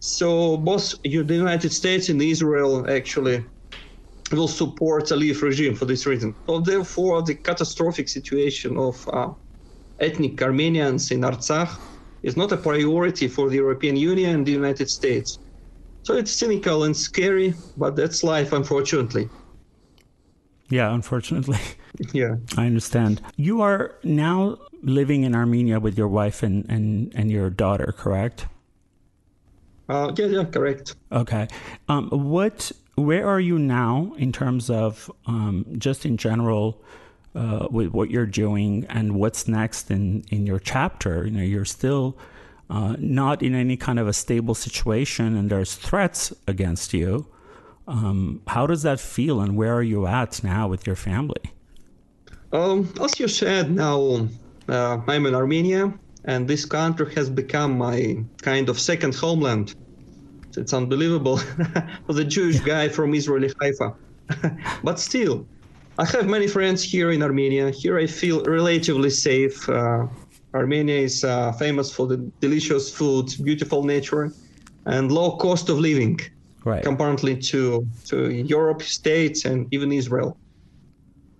So 0.00 0.56
both 0.56 0.94
the 1.04 1.10
United 1.10 1.72
States 1.72 2.08
and 2.08 2.20
Israel 2.20 2.90
actually 2.90 3.44
will 4.32 4.48
support 4.48 5.04
Aliyev 5.04 5.42
regime 5.42 5.76
for 5.76 5.84
this 5.84 6.06
reason. 6.06 6.34
So 6.48 6.60
therefore, 6.60 7.22
the 7.22 7.36
catastrophic 7.36 8.08
situation 8.08 8.76
of 8.78 8.96
uh, 9.12 9.28
ethnic 10.00 10.42
Armenians 10.42 11.12
in 11.12 11.20
Artsakh 11.20 11.78
is 12.22 12.36
not 12.36 12.52
a 12.52 12.56
priority 12.56 13.28
for 13.28 13.48
the 13.48 13.56
European 13.56 13.96
Union 13.96 14.34
and 14.36 14.46
the 14.46 14.52
United 14.52 14.90
States. 14.90 15.38
So 16.02 16.14
it's 16.14 16.30
cynical 16.30 16.84
and 16.84 16.96
scary, 16.96 17.54
but 17.76 17.96
that's 17.96 18.24
life, 18.24 18.52
unfortunately. 18.52 19.28
Yeah, 20.68 20.92
unfortunately. 20.92 21.58
Yeah. 22.12 22.36
I 22.56 22.66
understand. 22.66 23.20
You 23.36 23.60
are 23.60 23.96
now 24.04 24.58
living 24.82 25.24
in 25.24 25.34
Armenia 25.34 25.80
with 25.80 25.98
your 25.98 26.06
wife 26.06 26.44
and, 26.44 26.64
and, 26.70 27.12
and 27.14 27.28
your 27.28 27.50
daughter, 27.50 27.92
correct? 27.96 28.46
Uh, 29.88 30.12
yeah, 30.16 30.26
yeah, 30.26 30.44
correct. 30.44 30.94
Okay. 31.10 31.48
Um, 31.88 32.08
what, 32.10 32.70
where 32.94 33.26
are 33.26 33.40
you 33.40 33.58
now 33.58 34.12
in 34.16 34.30
terms 34.32 34.70
of 34.70 35.10
um, 35.26 35.66
just 35.78 36.06
in 36.06 36.16
general 36.18 36.80
uh, 37.34 37.68
with 37.70 37.88
what 37.88 38.10
you're 38.10 38.26
doing 38.26 38.86
and 38.88 39.14
what's 39.14 39.48
next 39.48 39.90
in, 39.90 40.24
in 40.30 40.46
your 40.46 40.58
chapter? 40.58 41.24
You 41.24 41.30
know, 41.30 41.42
you're 41.42 41.64
still 41.64 42.16
uh, 42.70 42.96
not 42.98 43.42
in 43.42 43.54
any 43.54 43.76
kind 43.76 43.98
of 43.98 44.08
a 44.08 44.12
stable 44.12 44.54
situation 44.54 45.36
and 45.36 45.50
there's 45.50 45.74
threats 45.74 46.32
against 46.46 46.92
you. 46.92 47.26
Um, 47.86 48.42
how 48.46 48.66
does 48.66 48.82
that 48.82 49.00
feel, 49.00 49.40
and 49.40 49.56
where 49.56 49.74
are 49.74 49.82
you 49.82 50.06
at 50.06 50.44
now 50.44 50.68
with 50.68 50.86
your 50.86 50.94
family? 50.96 51.40
Um, 52.52 52.92
as 53.00 53.18
you 53.18 53.28
said, 53.28 53.70
now 53.70 54.28
uh, 54.68 55.00
I'm 55.06 55.24
in 55.24 55.34
Armenia, 55.34 55.94
and 56.26 56.46
this 56.46 56.66
country 56.66 57.14
has 57.14 57.30
become 57.30 57.78
my 57.78 58.22
kind 58.42 58.68
of 58.68 58.78
second 58.78 59.14
homeland. 59.14 59.74
It's 60.54 60.74
unbelievable 60.74 61.36
for 62.06 62.12
the 62.12 62.24
Jewish 62.24 62.60
guy 62.60 62.90
from 62.90 63.14
Israeli 63.14 63.50
Haifa. 63.58 63.94
but 64.84 65.00
still, 65.00 65.46
I 65.98 66.04
have 66.04 66.28
many 66.28 66.46
friends 66.46 66.80
here 66.80 67.10
in 67.10 67.24
Armenia. 67.24 67.70
Here 67.70 67.98
I 67.98 68.06
feel 68.06 68.44
relatively 68.44 69.10
safe. 69.10 69.68
Uh, 69.68 70.06
Armenia 70.54 70.94
is 70.94 71.24
uh, 71.24 71.50
famous 71.52 71.92
for 71.92 72.06
the 72.06 72.18
delicious 72.40 72.88
food, 72.88 73.34
beautiful 73.42 73.82
nature, 73.82 74.32
and 74.86 75.10
low 75.10 75.36
cost 75.38 75.68
of 75.68 75.80
living 75.80 76.20
right. 76.64 76.84
comparatively 76.84 77.36
to 77.50 77.84
to 78.10 78.30
Europe, 78.30 78.82
states, 78.82 79.44
and 79.44 79.66
even 79.74 79.90
Israel. 79.90 80.38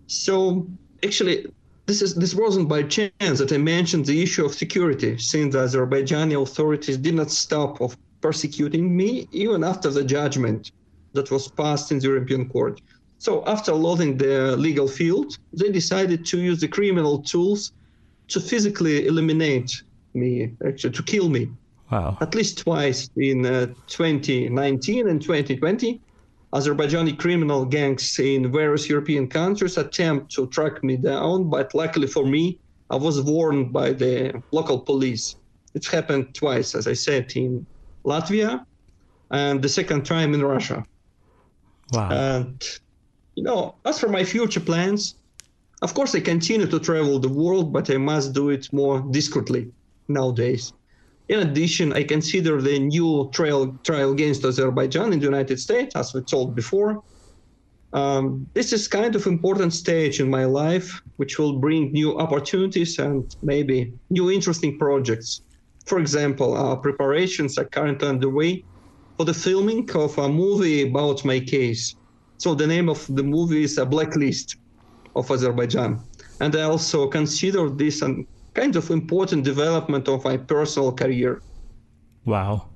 So 0.09 0.67
actually, 1.05 1.47
this 1.87 2.03
is 2.03 2.17
this 2.17 2.35
wasn't 2.35 2.69
by 2.69 2.83
chance 2.83 3.39
that 3.39 3.53
I 3.53 3.59
mentioned 3.59 4.07
the 4.07 4.21
issue 4.21 4.45
of 4.45 4.55
security, 4.55 5.19
since 5.19 5.55
the 5.55 5.61
Azerbaijani 5.67 6.35
authorities 6.43 6.97
did 6.97 7.15
not 7.15 7.31
stop 7.31 7.81
of 7.81 7.97
persecuting 8.21 8.97
me 8.97 9.29
even 9.31 9.63
after 9.63 9.89
the 9.89 10.03
judgment 10.03 10.73
that 11.13 11.31
was 11.31 11.47
passed 11.47 11.93
in 11.93 12.01
the 12.01 12.09
European 12.09 12.49
Court. 12.49 12.81
So 13.19 13.45
after 13.47 13.73
loading 13.73 14.17
the 14.17 14.57
legal 14.57 14.87
field, 14.87 15.39
they 15.53 15.71
decided 15.71 16.25
to 16.27 16.39
use 16.39 16.61
the 16.61 16.69
criminal 16.69 17.21
tools 17.21 17.73
to 18.29 18.41
physically 18.41 19.07
eliminate 19.07 19.83
me, 20.15 20.53
actually 20.67 20.93
to 20.93 21.03
kill 21.03 21.29
me. 21.29 21.51
Wow. 21.91 22.19
At 22.21 22.35
least 22.35 22.59
twice 22.59 23.11
in 23.17 23.45
uh, 23.45 23.67
2019 23.87 25.09
and 25.09 25.21
2020, 25.21 26.01
Azerbaijani 26.53 27.19
criminal 27.19 27.65
gangs 27.65 28.19
in 28.19 28.53
various 28.53 28.89
European 28.89 29.27
countries 29.27 29.77
attempt 29.77 30.31
to 30.33 30.47
track 30.47 30.85
me 30.85 30.97
down, 30.97 31.51
but 31.51 31.75
luckily 31.75 32.07
for 32.07 32.25
me, 32.25 32.59
I 32.91 32.97
was 32.97 33.21
warned 33.23 33.73
by 33.73 33.93
the 33.93 34.43
local 34.51 34.79
police. 34.79 35.37
It 35.75 35.85
happened 35.87 36.35
twice, 36.35 36.75
as 36.75 36.87
I 36.87 36.95
said, 36.95 37.33
in 37.37 37.67
Latvia 38.05 38.65
and 39.31 39.61
the 39.61 39.69
second 39.69 40.07
time 40.07 40.33
in 40.33 40.43
Russia. 40.43 40.85
Wow. 41.93 42.11
And, 42.11 42.65
you 43.39 43.45
know, 43.45 43.77
as 43.85 44.01
for 44.01 44.09
my 44.09 44.25
future 44.25 44.65
plans, 44.71 45.15
of 45.81 45.95
course, 45.95 46.13
I 46.13 46.19
continue 46.19 46.67
to 46.67 46.81
travel 46.81 47.21
the 47.21 47.29
world, 47.29 47.73
but 47.73 47.89
I 47.89 47.97
must 47.97 48.33
do 48.33 48.51
it 48.51 48.67
more 48.73 48.97
discreetly 49.13 49.71
nowadays. 50.09 50.73
In 51.29 51.39
addition, 51.47 51.93
I 51.93 52.03
consider 52.03 52.61
the 52.61 52.81
new 52.81 53.31
trial, 53.33 53.79
trial 53.85 54.11
against 54.11 54.45
Azerbaijan 54.45 55.13
in 55.13 55.21
the 55.21 55.31
United 55.35 55.61
States, 55.61 55.95
as 55.95 56.13
we 56.13 56.21
told 56.23 56.57
before. 56.57 57.01
Um, 57.93 58.45
this 58.55 58.73
is 58.73 58.89
kind 58.89 59.15
of 59.15 59.25
important 59.27 59.73
stage 59.73 60.19
in 60.19 60.29
my 60.29 60.45
life, 60.45 61.01
which 61.19 61.39
will 61.39 61.61
bring 61.61 61.93
new 61.93 62.19
opportunities 62.19 62.99
and 62.99 63.23
maybe 63.41 63.93
new 64.11 64.33
interesting 64.33 64.77
projects. 64.79 65.43
For 65.87 66.01
example, 66.01 66.57
our 66.57 66.77
preparations 66.77 67.57
are 67.57 67.67
currently 67.77 68.09
underway 68.09 68.65
for 69.17 69.25
the 69.25 69.41
filming 69.47 69.89
of 69.95 70.19
a 70.19 70.29
movie 70.29 70.89
about 70.89 71.25
my 71.25 71.39
case. 71.39 71.95
So 72.39 72.55
the 72.55 72.67
name 72.67 72.89
of 72.89 73.05
the 73.15 73.23
movie 73.23 73.65
is 73.65 73.79
a 73.79 73.85
blacklist 73.85 74.57
of 75.15 75.31
Azerbaijan. 75.31 76.01
And 76.41 76.55
I 76.55 76.63
also 76.63 77.09
consider 77.09 77.69
this 77.69 78.01
a 78.03 78.25
kind 78.55 78.77
of 78.77 78.91
important 78.91 79.45
development 79.45 80.09
of 80.09 80.25
my 80.25 80.37
personal 80.37 80.93
career. 80.93 81.43
Wow. 82.25 82.69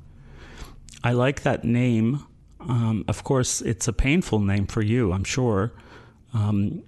I 1.05 1.13
like 1.13 1.43
that 1.43 1.65
name. 1.65 2.25
Um, 2.61 3.05
of 3.09 3.25
course, 3.25 3.61
it's 3.61 3.89
a 3.89 3.93
painful 3.93 4.41
name 4.41 4.67
for 4.67 4.83
you, 4.83 5.13
I'm 5.13 5.25
sure. 5.25 5.73
Um, 6.35 6.83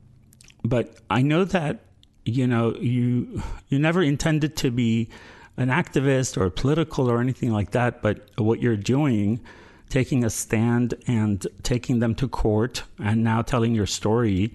but 0.65 0.99
I 1.11 1.23
know 1.23 1.45
that 1.45 1.81
you 2.25 2.47
know 2.47 2.75
you 2.77 3.43
you 3.69 3.79
never 3.79 4.03
intended 4.03 4.57
to 4.57 4.71
be 4.71 5.11
an 5.57 5.69
activist 5.69 6.41
or 6.41 6.49
political 6.49 7.11
or 7.11 7.21
anything 7.21 7.53
like 7.53 7.73
that. 7.73 8.03
But 8.03 8.29
what 8.37 8.61
you're 8.63 8.77
doing, 8.77 9.41
taking 9.89 10.25
a 10.25 10.31
stand 10.31 10.95
and 11.07 11.47
taking 11.63 11.99
them 12.01 12.15
to 12.17 12.29
court, 12.29 12.83
and 12.99 13.23
now 13.23 13.43
telling 13.43 13.75
your 13.75 13.87
story 13.87 14.53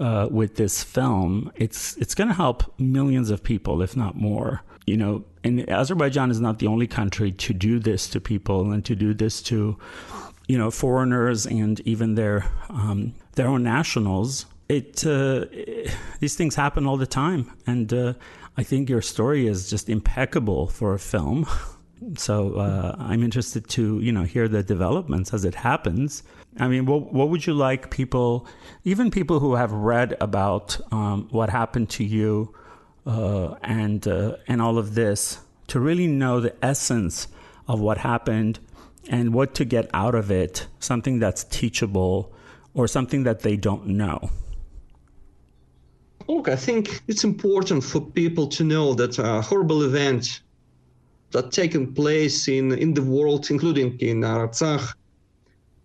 uh, 0.00 0.28
with 0.30 0.56
this 0.56 0.82
film, 0.82 1.50
it's 1.56 1.96
it's 1.96 2.14
going 2.14 2.28
to 2.28 2.34
help 2.34 2.78
millions 2.78 3.30
of 3.30 3.42
people, 3.42 3.82
if 3.82 3.96
not 3.96 4.16
more. 4.16 4.62
You 4.86 4.96
know, 4.96 5.24
and 5.44 5.68
Azerbaijan 5.68 6.30
is 6.30 6.40
not 6.40 6.58
the 6.60 6.66
only 6.66 6.86
country 6.86 7.32
to 7.32 7.52
do 7.52 7.78
this 7.78 8.08
to 8.10 8.20
people 8.20 8.72
and 8.72 8.84
to 8.86 8.94
do 8.94 9.12
this 9.12 9.42
to, 9.42 9.76
you 10.46 10.56
know, 10.56 10.70
foreigners 10.70 11.46
and 11.46 11.80
even 11.80 12.14
their 12.14 12.50
um, 12.70 13.12
their 13.34 13.48
own 13.48 13.62
nationals. 13.62 14.46
It, 14.68 15.06
uh, 15.06 15.46
it, 15.50 15.90
these 16.20 16.36
things 16.36 16.54
happen 16.54 16.86
all 16.86 16.98
the 16.98 17.06
time, 17.06 17.50
and 17.66 17.92
uh, 17.92 18.12
I 18.56 18.62
think 18.62 18.88
your 18.88 19.02
story 19.02 19.46
is 19.46 19.70
just 19.70 19.88
impeccable 19.88 20.66
for 20.66 20.94
a 20.94 20.98
film. 20.98 21.46
So 22.16 22.54
uh, 22.54 22.94
I'm 22.98 23.22
interested 23.22 23.68
to 23.70 24.00
you 24.00 24.12
know 24.12 24.22
hear 24.22 24.48
the 24.48 24.62
developments 24.62 25.34
as 25.34 25.44
it 25.44 25.54
happens. 25.54 26.22
I 26.58 26.68
mean, 26.68 26.86
what 26.86 27.12
what 27.12 27.28
would 27.28 27.46
you 27.46 27.54
like 27.54 27.90
people, 27.90 28.46
even 28.84 29.10
people 29.10 29.40
who 29.40 29.54
have 29.54 29.72
read 29.72 30.16
about 30.20 30.78
um, 30.92 31.28
what 31.30 31.50
happened 31.50 31.90
to 31.90 32.04
you 32.04 32.54
uh, 33.06 33.54
and 33.62 34.06
uh, 34.06 34.36
and 34.46 34.62
all 34.62 34.78
of 34.78 34.94
this, 34.94 35.38
to 35.68 35.80
really 35.80 36.06
know 36.06 36.40
the 36.40 36.54
essence 36.64 37.28
of 37.66 37.80
what 37.80 37.98
happened 37.98 38.58
and 39.08 39.34
what 39.34 39.54
to 39.54 39.64
get 39.64 39.88
out 39.94 40.14
of 40.14 40.30
it, 40.30 40.66
something 40.80 41.18
that's 41.18 41.44
teachable 41.44 42.32
or 42.74 42.86
something 42.86 43.24
that 43.24 43.40
they 43.40 43.56
don't 43.56 43.86
know. 43.86 44.30
Look, 46.28 46.48
I 46.48 46.56
think 46.56 47.00
it's 47.08 47.24
important 47.24 47.82
for 47.82 48.00
people 48.00 48.48
to 48.48 48.64
know 48.64 48.94
that 48.94 49.18
a 49.18 49.40
horrible 49.40 49.82
event 49.82 50.40
that 51.32 51.52
taken 51.52 51.92
place 51.94 52.48
in, 52.48 52.72
in 52.72 52.94
the 52.94 53.02
world, 53.02 53.50
including 53.50 53.98
in 54.00 54.20
Artsakh. 54.20 54.94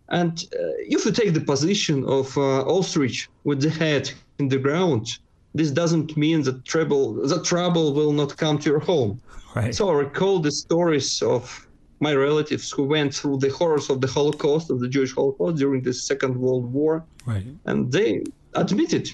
And 0.10 0.38
uh, 0.54 0.94
if 0.96 1.06
you 1.06 1.12
take 1.12 1.34
the 1.34 1.42
position 1.42 2.06
of 2.06 2.38
uh, 2.38 2.62
ostrich 2.66 3.30
with 3.44 3.62
the 3.62 3.70
head 3.70 4.12
in 4.40 4.48
the 4.48 4.58
ground, 4.58 5.18
this 5.56 5.72
doesn't 5.72 6.18
mean 6.18 6.44
that 6.44 6.66
trouble 6.66 7.14
that 7.28 7.44
trouble 7.46 7.94
will 7.94 8.12
not 8.12 8.38
come 8.38 8.58
to 8.60 8.70
your 8.70 8.80
home. 8.80 9.22
Right. 9.56 9.76
So 9.76 9.88
I 9.88 9.94
recall 9.94 10.40
the 10.40 10.50
stories 10.50 11.22
of 11.22 11.68
my 12.00 12.16
relatives 12.16 12.72
who 12.72 12.86
went 12.86 13.14
through 13.14 13.38
the 13.38 13.50
horrors 13.50 13.88
of 13.92 14.02
the 14.02 14.08
Holocaust, 14.08 14.72
of 14.72 14.80
the 14.80 14.88
Jewish 14.88 15.14
Holocaust 15.14 15.58
during 15.58 15.84
the 15.84 15.94
Second 15.94 16.36
World 16.36 16.66
War, 16.74 17.06
right. 17.28 17.46
and 17.66 17.92
they 17.92 18.24
admitted 18.56 19.14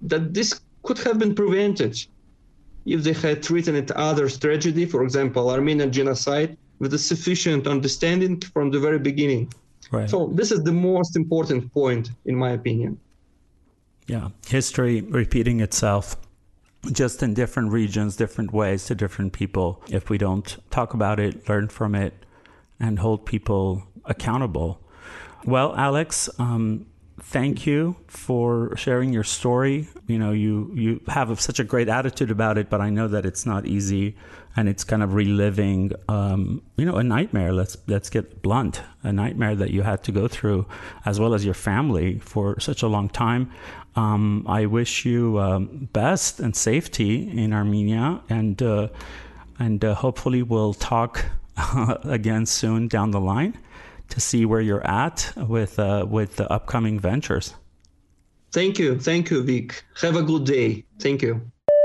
that 0.00 0.32
this 0.32 0.58
could 0.84 0.98
have 1.00 1.18
been 1.18 1.34
prevented 1.34 1.94
if 2.86 3.02
they 3.02 3.12
had 3.12 3.42
treated 3.42 3.74
it 3.74 3.90
others 3.92 4.38
tragedy, 4.38 4.86
for 4.86 5.02
example, 5.02 5.50
Armenian 5.50 5.90
genocide, 5.90 6.56
with 6.78 6.92
a 6.94 6.98
sufficient 6.98 7.66
understanding 7.66 8.40
from 8.40 8.70
the 8.70 8.80
very 8.80 8.98
beginning. 8.98 9.52
Right. 9.90 10.08
So 10.10 10.30
this 10.34 10.50
is 10.50 10.62
the 10.64 10.72
most 10.72 11.16
important 11.16 11.72
point, 11.72 12.10
in 12.24 12.36
my 12.36 12.50
opinion. 12.50 12.98
Yeah, 14.06 14.28
history 14.46 15.00
repeating 15.00 15.60
itself 15.60 16.16
just 16.92 17.22
in 17.22 17.32
different 17.32 17.72
regions, 17.72 18.16
different 18.16 18.52
ways 18.52 18.84
to 18.86 18.94
different 18.94 19.32
people. 19.32 19.82
If 19.88 20.10
we 20.10 20.18
don't 20.18 20.56
talk 20.70 20.92
about 20.92 21.18
it, 21.18 21.48
learn 21.48 21.68
from 21.68 21.94
it, 21.94 22.12
and 22.78 22.98
hold 22.98 23.24
people 23.24 23.84
accountable. 24.04 24.80
Well, 25.44 25.74
Alex, 25.76 26.28
um, 26.38 26.86
thank 27.24 27.66
you 27.66 27.96
for 28.06 28.76
sharing 28.76 29.12
your 29.12 29.24
story. 29.24 29.88
You 30.06 30.18
know, 30.18 30.32
you 30.32 30.70
you 30.74 31.00
have 31.08 31.40
such 31.40 31.58
a 31.58 31.64
great 31.64 31.88
attitude 31.88 32.30
about 32.30 32.58
it, 32.58 32.68
but 32.70 32.80
I 32.80 32.90
know 32.90 33.08
that 33.08 33.24
it's 33.24 33.46
not 33.46 33.66
easy, 33.66 34.16
and 34.56 34.68
it's 34.68 34.84
kind 34.84 35.02
of 35.02 35.14
reliving, 35.14 35.92
um, 36.08 36.62
you 36.76 36.84
know, 36.84 36.96
a 36.96 37.02
nightmare. 37.02 37.52
Let's 37.52 37.76
let's 37.86 38.10
get 38.10 38.42
blunt, 38.42 38.82
a 39.02 39.12
nightmare 39.12 39.56
that 39.56 39.70
you 39.70 39.82
had 39.82 40.02
to 40.04 40.12
go 40.12 40.28
through, 40.28 40.66
as 41.04 41.18
well 41.18 41.34
as 41.34 41.44
your 41.44 41.54
family 41.54 42.18
for 42.18 42.60
such 42.60 42.82
a 42.82 42.88
long 42.88 43.08
time. 43.08 43.50
Um, 43.96 44.44
I 44.48 44.66
wish 44.66 45.04
you 45.04 45.38
um, 45.38 45.88
best 45.92 46.40
and 46.40 46.54
safety 46.54 47.30
in 47.42 47.52
Armenia, 47.52 48.20
and 48.28 48.62
uh, 48.62 48.88
and 49.58 49.84
uh, 49.84 49.94
hopefully 49.94 50.42
we'll 50.42 50.74
talk 50.74 51.24
again 52.04 52.44
soon 52.46 52.88
down 52.88 53.12
the 53.12 53.20
line 53.20 53.56
to 54.08 54.20
see 54.20 54.44
where 54.44 54.60
you're 54.60 54.86
at 54.86 55.32
with 55.36 55.78
uh, 55.78 56.06
with 56.08 56.36
the 56.36 56.50
upcoming 56.50 57.00
ventures. 57.00 57.54
Thank 58.52 58.78
you, 58.78 58.98
thank 58.98 59.30
you, 59.30 59.42
Vic. 59.42 59.84
Have 60.00 60.16
a 60.16 60.22
good 60.22 60.44
day. 60.44 60.84
Thank 61.00 61.22
you. 61.22 61.40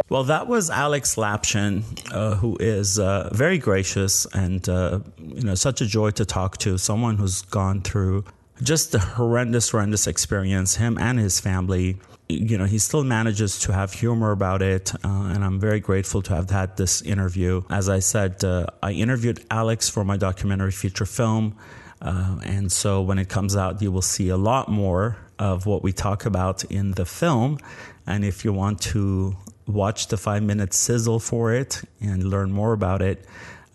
Well, 0.09 0.23
that 0.23 0.47
was 0.47 0.71
Alex 0.71 1.15
Lapshin, 1.15 1.83
uh, 2.11 2.35
who 2.35 2.57
is 2.59 2.97
uh, 2.97 3.29
very 3.31 3.59
gracious 3.59 4.25
and 4.33 4.67
uh, 4.67 5.01
you 5.17 5.43
know 5.43 5.55
such 5.55 5.81
a 5.81 5.85
joy 5.85 6.11
to 6.11 6.25
talk 6.25 6.57
to. 6.59 6.77
Someone 6.77 7.17
who's 7.17 7.43
gone 7.43 7.81
through 7.81 8.25
just 8.63 8.91
the 8.91 8.99
horrendous, 8.99 9.69
horrendous 9.69 10.07
experience, 10.07 10.75
him 10.75 10.97
and 10.97 11.19
his 11.19 11.39
family. 11.39 11.97
You 12.27 12.57
know, 12.57 12.65
he 12.65 12.77
still 12.77 13.03
manages 13.03 13.57
to 13.59 13.73
have 13.73 13.93
humor 13.93 14.31
about 14.31 14.61
it, 14.61 14.93
uh, 15.03 15.31
and 15.33 15.43
I'm 15.43 15.59
very 15.59 15.79
grateful 15.79 16.21
to 16.23 16.35
have 16.35 16.49
had 16.49 16.77
this 16.77 17.01
interview. 17.01 17.63
As 17.71 17.89
I 17.89 17.99
said, 17.99 18.43
uh, 18.43 18.67
I 18.83 18.91
interviewed 18.91 19.43
Alex 19.49 19.89
for 19.89 20.03
my 20.03 20.15
documentary 20.15 20.71
feature 20.71 21.07
film, 21.07 21.55
uh, 22.01 22.37
and 22.43 22.71
so 22.71 23.01
when 23.01 23.19
it 23.19 23.29
comes 23.29 23.55
out, 23.55 23.81
you 23.81 23.91
will 23.91 24.01
see 24.01 24.29
a 24.29 24.37
lot 24.37 24.69
more 24.69 25.17
of 25.37 25.65
what 25.65 25.83
we 25.83 25.91
talk 25.91 26.25
about 26.25 26.63
in 26.65 26.91
the 26.91 27.05
film. 27.05 27.59
And 28.07 28.23
if 28.23 28.43
you 28.45 28.53
want 28.53 28.81
to 28.81 29.35
watch 29.67 30.07
the 30.07 30.17
five 30.17 30.43
minute 30.43 30.73
sizzle 30.73 31.19
for 31.19 31.53
it 31.53 31.81
and 32.01 32.23
learn 32.23 32.51
more 32.51 32.73
about 32.73 33.01
it, 33.01 33.25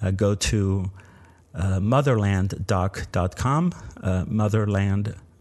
uh, 0.03 0.11
go 0.11 0.35
to 0.35 0.91
uh, 1.55 1.79
motherlanddoc.com, 1.79 3.73
uh, 4.03 4.25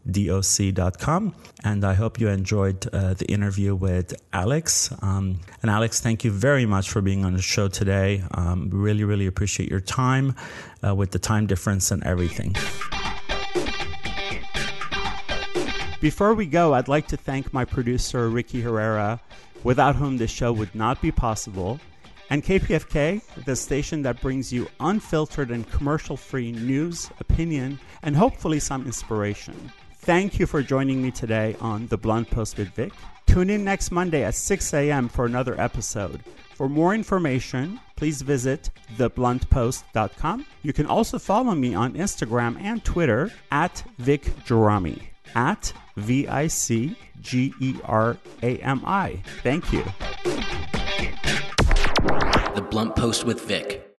motherlanddoc.com. 0.07 1.35
And 1.63 1.85
I 1.85 1.93
hope 1.93 2.19
you 2.19 2.27
enjoyed 2.27 2.87
uh, 2.93 3.13
the 3.13 3.25
interview 3.31 3.75
with 3.75 4.13
Alex. 4.31 4.93
Um, 5.01 5.39
and 5.61 5.71
Alex, 5.71 6.01
thank 6.01 6.23
you 6.23 6.31
very 6.31 6.65
much 6.65 6.89
for 6.89 7.01
being 7.01 7.25
on 7.25 7.33
the 7.33 7.41
show 7.41 7.67
today. 7.67 8.23
Um, 8.31 8.69
really, 8.71 9.03
really 9.03 9.27
appreciate 9.27 9.69
your 9.69 9.79
time 9.79 10.35
uh, 10.85 10.93
with 10.93 11.11
the 11.11 11.19
time 11.19 11.47
difference 11.47 11.91
and 11.91 12.03
everything. 12.03 12.55
Before 16.01 16.33
we 16.33 16.45
go, 16.45 16.73
I'd 16.73 16.89
like 16.89 17.07
to 17.07 17.17
thank 17.17 17.53
my 17.53 17.63
producer, 17.63 18.29
Ricky 18.29 18.59
Herrera, 18.61 19.21
without 19.63 19.95
whom 19.95 20.17
this 20.17 20.31
show 20.31 20.51
would 20.51 20.75
not 20.75 21.01
be 21.01 21.11
possible 21.11 21.79
and 22.33 22.43
KPFK, 22.43 23.21
the 23.45 23.55
station 23.55 24.01
that 24.01 24.19
brings 24.19 24.51
you 24.51 24.67
unfiltered 24.79 25.51
and 25.51 25.69
commercial 25.69 26.17
free 26.17 26.51
news, 26.51 27.11
opinion, 27.19 27.79
and 28.01 28.15
hopefully 28.15 28.59
some 28.59 28.87
inspiration. 28.87 29.71
Thank 30.03 30.37
you 30.37 30.45
for 30.45 30.61
joining 30.61 31.01
me 31.01 31.11
today 31.11 31.55
on 31.61 31.87
The 31.87 31.97
Blunt 31.97 32.29
Post 32.29 32.57
with 32.57 32.67
Vic. 32.71 32.91
Tune 33.25 33.49
in 33.49 33.63
next 33.63 33.89
Monday 33.89 34.25
at 34.25 34.35
6 34.35 34.73
a.m. 34.73 35.07
for 35.07 35.25
another 35.25 35.57
episode. 35.59 36.21
For 36.55 36.67
more 36.67 36.93
information, 36.93 37.79
please 37.95 38.21
visit 38.21 38.69
thebluntpost.com. 38.97 40.45
You 40.61 40.73
can 40.73 40.87
also 40.87 41.17
follow 41.17 41.55
me 41.55 41.73
on 41.73 41.93
Instagram 41.93 42.61
and 42.61 42.83
Twitter 42.83 43.31
at 43.49 43.81
Vic 43.97 44.25
at 45.35 45.73
V 45.95 46.27
I 46.27 46.47
C 46.47 46.97
G 47.21 47.53
E 47.61 47.75
R 47.85 48.17
A 48.41 48.57
M 48.57 48.81
I. 48.85 49.23
Thank 49.41 49.71
you. 49.71 49.85
The 52.55 52.67
Blunt 52.69 52.97
Post 52.97 53.23
with 53.23 53.39
Vic. 53.45 53.89